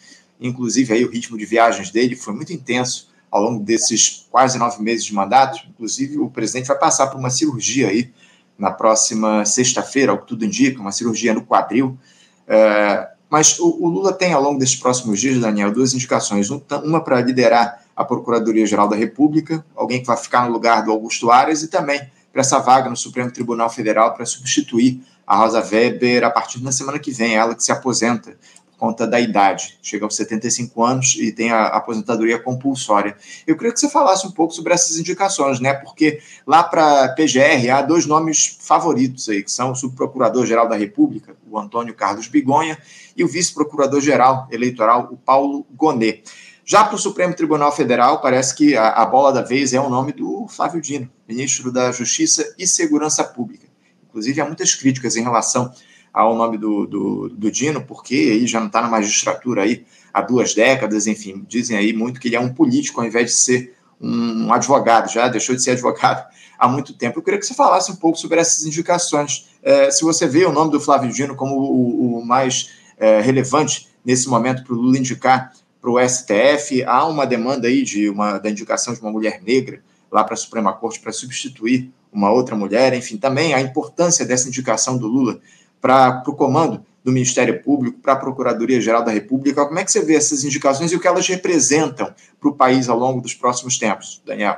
[0.41, 4.83] inclusive, aí, o ritmo de viagens dele, foi muito intenso ao longo desses quase nove
[4.83, 5.61] meses de mandato.
[5.69, 8.13] Inclusive, o presidente vai passar por uma cirurgia aí
[8.59, 11.99] na próxima sexta-feira, ao que tudo indica, uma cirurgia no quadril.
[12.47, 16.49] É, mas o, o, Lula tem, ao longo desses próximos dias, Daniel, duas indicações.
[16.51, 21.31] Uma para liderar a Procuradoria-Geral da República, alguém que vai ficar no lugar do Augusto
[21.31, 22.01] Aras, e também
[22.37, 26.71] para essa vaga no Supremo Tribunal Federal para substituir a Rosa Weber a partir da
[26.71, 28.37] semana que vem, ela que se aposenta
[28.77, 33.17] conta da idade, chega aos 75 anos e tem a aposentadoria compulsória.
[33.47, 35.73] Eu queria que você falasse um pouco sobre essas indicações, né?
[35.73, 41.35] Porque lá para PGR há dois nomes favoritos aí, que são o subprocurador-geral da República,
[41.51, 42.77] o Antônio Carlos Bigonha,
[43.17, 46.23] e o vice-procurador-geral eleitoral, o Paulo Gonet.
[46.69, 49.89] Já para o Supremo Tribunal Federal, parece que a, a bola da vez é o
[49.89, 53.69] nome do Flávio Dino, ministro da Justiça e Segurança Pública.
[54.09, 55.73] Inclusive, há muitas críticas em relação
[56.13, 60.21] ao nome do, do, do Dino, porque ele já não está na magistratura aí há
[60.21, 63.77] duas décadas, enfim, dizem aí muito que ele é um político ao invés de ser
[64.01, 66.27] um advogado, já deixou de ser advogado
[66.59, 67.21] há muito tempo.
[67.21, 69.51] Eu queria que você falasse um pouco sobre essas indicações.
[69.63, 73.89] É, se você vê o nome do Flávio Dino como o, o mais é, relevante
[74.05, 75.53] nesse momento para o Lula indicar
[75.87, 79.81] para o STF, há uma demanda aí de uma, da indicação de uma mulher negra
[80.11, 84.49] lá para a Suprema Corte para substituir uma outra mulher, enfim, também a importância dessa
[84.49, 85.39] indicação do Lula
[85.81, 89.65] para o comando do Ministério Público, para a Procuradoria-Geral da República.
[89.65, 92.89] Como é que você vê essas indicações e o que elas representam para o país
[92.89, 94.57] ao longo dos próximos tempos, Daniel?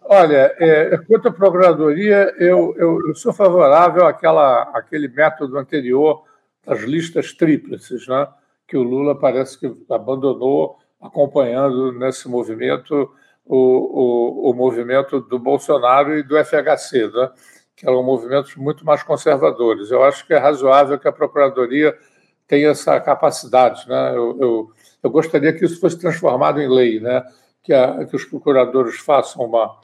[0.00, 6.22] Olha, é, quanto à Procuradoria, eu, eu, eu, sou favorável àquela, àquele método anterior
[6.64, 8.28] das listas tríplices, né?
[8.72, 13.10] Que o Lula parece que abandonou, acompanhando nesse movimento
[13.44, 13.58] o,
[14.46, 17.08] o, o movimento do Bolsonaro e do FHC.
[17.08, 17.30] Né?
[17.76, 19.90] que eram movimentos muito mais conservadores.
[19.90, 21.94] Eu acho que é razoável que a Procuradoria
[22.46, 23.88] tenha essa capacidade.
[23.88, 24.12] Né?
[24.14, 24.70] Eu, eu,
[25.02, 27.22] eu gostaria que isso fosse transformado em lei, né?
[27.62, 29.78] que, a, que os procuradores façam uma,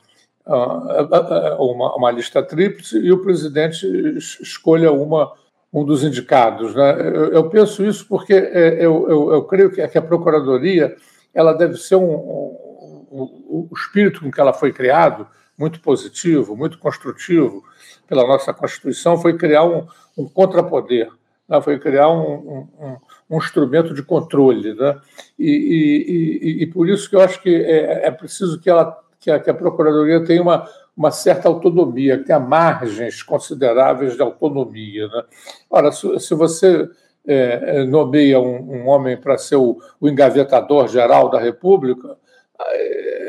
[0.46, 3.84] uma, uma lista tríplice e o presidente
[4.16, 5.32] escolha uma,
[5.72, 6.74] um dos indicados.
[6.74, 7.00] Né?
[7.00, 10.96] Eu, eu penso isso porque é, eu, eu, eu creio que a Procuradoria
[11.34, 16.56] ela deve ser um, um, um, o espírito com que ela foi criado muito positivo,
[16.56, 17.64] muito construtivo
[18.06, 21.10] pela nossa Constituição, foi criar um, um contrapoder,
[21.48, 21.60] né?
[21.60, 22.96] foi criar um, um,
[23.28, 24.72] um, instrumento de controle.
[24.74, 25.00] Né?
[25.38, 28.96] E, e, e, e, por isso que eu acho que é, é preciso que, ela,
[29.18, 34.22] que, a, que a Procuradoria tenha uma, uma certa autonomia, que tenha margens consideráveis de
[34.22, 35.06] autonomia.
[35.06, 35.22] Né?
[35.70, 36.90] Ora, se, você
[37.24, 42.16] é, nomeia um, um homem para ser o, o engavetador geral da República,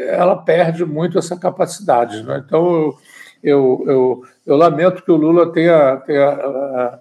[0.08, 2.24] ela perde muito essa capacidade.
[2.24, 2.44] Né?
[2.44, 2.92] Então,
[3.44, 7.00] eu, eu, eu, lamento que o Lula tenha, tenha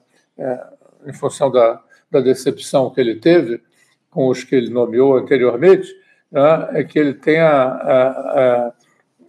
[1.06, 3.62] em função da, da decepção que ele teve
[4.10, 5.88] com os que ele nomeou anteriormente,
[6.30, 8.72] né, é que ele tenha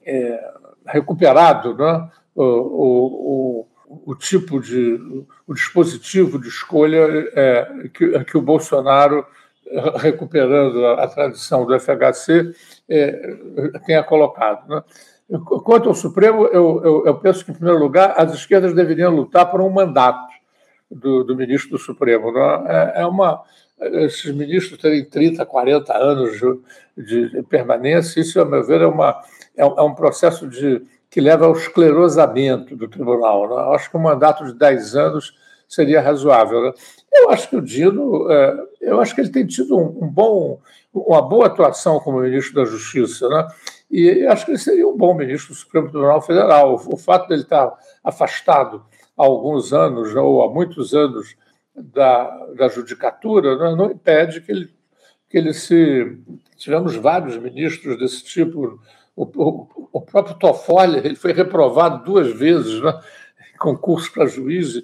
[0.05, 0.49] é,
[0.89, 3.67] recuperado né, o, o,
[4.05, 9.25] o, tipo de o dispositivo de escolha é, que, que o Bolsonaro
[9.97, 12.53] recuperando a, a tradição do FHC
[12.89, 13.37] é,
[13.85, 14.67] tenha colocado.
[14.67, 14.83] Né?
[15.63, 19.49] Quanto ao Supremo, eu, eu, eu, penso que, em primeiro lugar, as esquerdas deveriam lutar
[19.49, 20.27] por um mandato
[20.89, 22.31] do, do ministro do Supremo.
[22.31, 22.63] Né?
[22.67, 23.43] É, é, uma,
[23.79, 26.39] esses ministros terem 30, 40 anos
[26.97, 29.21] de, de permanência, isso, a meu ver, é, uma,
[29.59, 33.49] é, é um processo de, que leva ao esclerosamento do tribunal.
[33.49, 33.75] Né?
[33.75, 35.33] Acho que um mandato de 10 anos
[35.67, 36.61] seria razoável.
[36.63, 36.73] Né?
[37.11, 40.59] Eu acho que o Dino, é, eu acho que ele tem tido um, bom,
[40.93, 43.47] uma boa atuação como ministro da Justiça, né?
[43.91, 46.75] E acho que ele seria um bom ministro do Supremo Tribunal Federal.
[46.75, 48.85] O fato dele estar afastado
[49.17, 51.35] há alguns anos ou há muitos anos
[51.75, 54.69] da, da judicatura né, não impede que ele,
[55.27, 56.19] que ele se.
[56.55, 58.79] Tivemos vários ministros desse tipo.
[59.21, 62.97] O, o, próprio Toffoli ele foi reprovado duas vezes né,
[63.53, 64.81] em concurso para juiz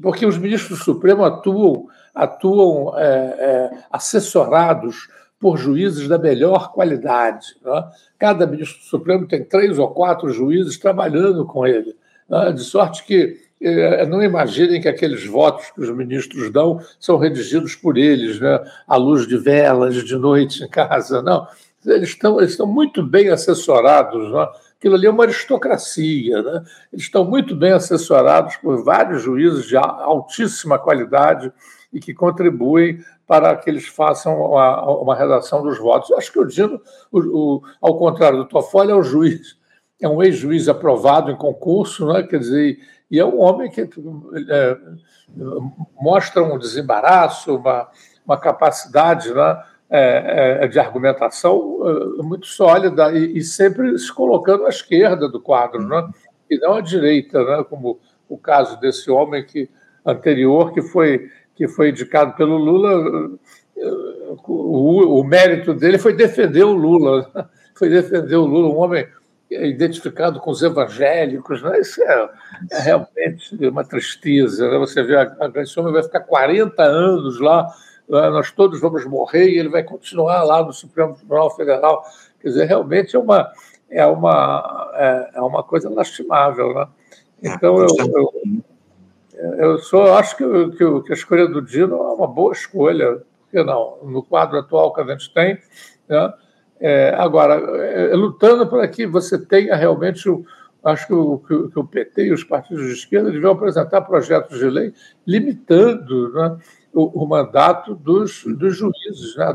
[0.00, 5.08] porque os ministros do Supremo atuam, atuam é, é, assessorados
[5.38, 7.56] por juízes da melhor qualidade.
[7.64, 7.84] Né?
[8.18, 11.94] Cada ministro do Supremo tem três ou quatro juízes trabalhando com ele,
[12.28, 12.52] né?
[12.52, 17.74] de sorte que é, não imaginem que aqueles votos que os ministros dão são redigidos
[17.74, 18.60] por eles, né?
[18.86, 21.22] à luz de velas, de noite em casa.
[21.22, 21.46] Não,
[21.86, 24.30] eles estão, eles estão muito bem assessorados.
[24.30, 24.48] Né?
[24.76, 26.42] Aquilo ali é uma aristocracia.
[26.42, 26.64] Né?
[26.92, 31.52] Eles estão muito bem assessorados por vários juízes de altíssima qualidade
[31.92, 36.10] e que contribuem para que eles façam uma, uma redação dos votos.
[36.10, 36.80] Eu acho que o Dino,
[37.10, 39.56] o, o, ao contrário do Toffoli, é um juiz,
[40.00, 42.22] é um ex-juiz aprovado em concurso, né?
[42.22, 42.78] quer dizer,
[43.10, 44.78] e é um homem que é,
[46.00, 47.88] mostra um desembaraço, uma,
[48.26, 49.62] uma capacidade né?
[49.96, 51.78] É, é, de argumentação
[52.18, 56.10] é, muito sólida e, e, sempre se colocando à esquerda do quadro, né?
[56.50, 57.64] e não à direita, né?
[57.70, 59.70] como o caso desse homem que
[60.04, 63.38] anterior que foi que foi indicado pelo Lula,
[64.48, 69.06] o, o mérito dele foi defender o Lula, foi defender o Lula, um homem
[69.48, 71.78] identificado com os evangélicos, né?
[71.78, 72.30] isso é,
[72.72, 74.68] é realmente uma tristeza.
[74.68, 74.76] Né?
[74.78, 77.72] Você vê, a, esse homem vai ficar 40 anos lá, né?
[78.08, 82.04] Nós todos vamos morrer e ele vai continuar lá no Supremo Tribunal Federal.
[82.40, 83.50] Quer dizer, realmente é uma,
[83.90, 86.74] é uma, é, é uma coisa lastimável.
[86.74, 86.86] Né?
[87.42, 92.26] Então, eu, eu, eu só acho que, que, que, a escolha do Dino é uma
[92.26, 95.58] boa escolha, porque não, no quadro atual que a gente tem.
[96.08, 96.32] Né?
[96.80, 100.28] É, agora, é, lutando para que você tenha realmente.
[100.28, 100.44] O,
[100.84, 104.68] acho que o, que o, PT e os partidos de esquerda deviam apresentar projetos de
[104.68, 104.92] lei
[105.26, 106.58] limitando né,
[106.94, 109.36] o, o, mandato dos, dos juízes.
[109.36, 109.54] Né?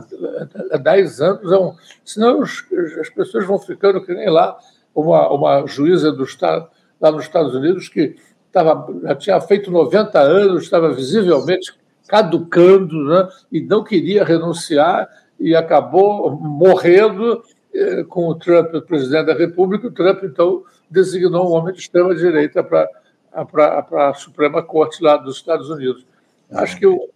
[0.71, 1.73] Há 10 anos, é um,
[2.03, 2.65] senão os,
[2.99, 4.57] as pessoas vão ficando que nem lá
[4.93, 6.69] uma, uma juíza do Estado,
[6.99, 8.15] lá nos Estados Unidos que
[8.47, 11.73] estava, já tinha feito 90 anos, estava visivelmente
[12.07, 15.07] caducando né, e não queria renunciar
[15.39, 17.41] e acabou morrendo
[17.73, 19.87] eh, com o Trump, o presidente da República.
[19.87, 22.89] O Trump, então, designou um homem de extrema-direita para
[23.31, 26.05] a Suprema Corte lá dos Estados Unidos.
[26.51, 27.09] Acho que o,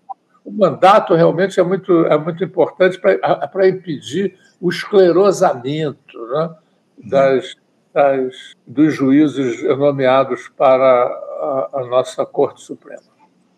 [0.45, 6.49] o mandato realmente é muito, é muito importante para impedir o esclerosamento né,
[6.97, 7.55] das,
[7.93, 13.13] das, dos juízes nomeados para a, a nossa Corte Suprema.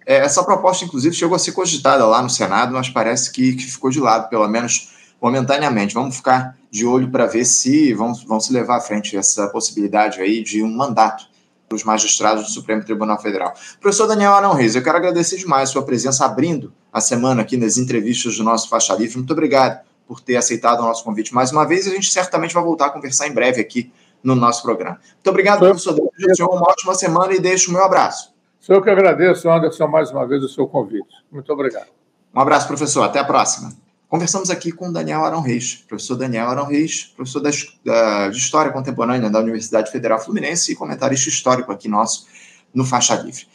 [0.06, 3.64] É, essa proposta, inclusive, chegou a ser cogitada lá no Senado, mas parece que, que
[3.64, 5.96] ficou de lado, pelo menos momentaneamente.
[5.96, 10.22] Vamos ficar de olho para ver se vão, vão se levar à frente essa possibilidade
[10.22, 11.26] aí de um mandato
[11.72, 13.54] os magistrados do Supremo Tribunal Federal.
[13.82, 17.58] Professor Daniel Arão Reis, eu quero agradecer demais a sua presença abrindo a semana aqui
[17.58, 19.18] nas entrevistas do nosso Faixa Livre.
[19.18, 21.88] Muito obrigado por ter aceitado o nosso convite mais uma vez.
[21.88, 23.92] A gente certamente vai voltar a conversar em breve aqui
[24.24, 25.00] no nosso programa.
[25.14, 25.96] Muito obrigado, professor.
[26.18, 28.34] Desejo uma ótima semana e deixo o meu abraço.
[28.60, 31.14] Sou eu que agradeço, Anderson, mais uma vez o seu convite.
[31.32, 31.88] Muito obrigado.
[32.34, 33.04] Um abraço, professor.
[33.04, 33.85] Até a próxima.
[34.16, 37.50] Conversamos aqui com Daniel Arão Reis, professor Daniel Arão Reis, professor da,
[37.84, 42.26] da, de História Contemporânea da Universidade Federal Fluminense e comentarista histórico aqui nosso
[42.74, 43.46] no Faixa Livre.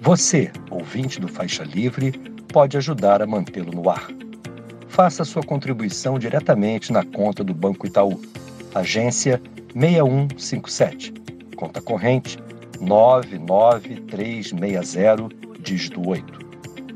[0.00, 2.12] Você, ouvinte do Faixa Livre,
[2.50, 4.08] pode ajudar a mantê-lo no ar.
[4.88, 8.18] Faça sua contribuição diretamente na conta do Banco Itaú,
[8.74, 9.38] agência
[9.74, 11.20] 6157
[11.60, 12.38] conta corrente
[12.80, 15.28] 99360,
[15.60, 16.39] dígito 8.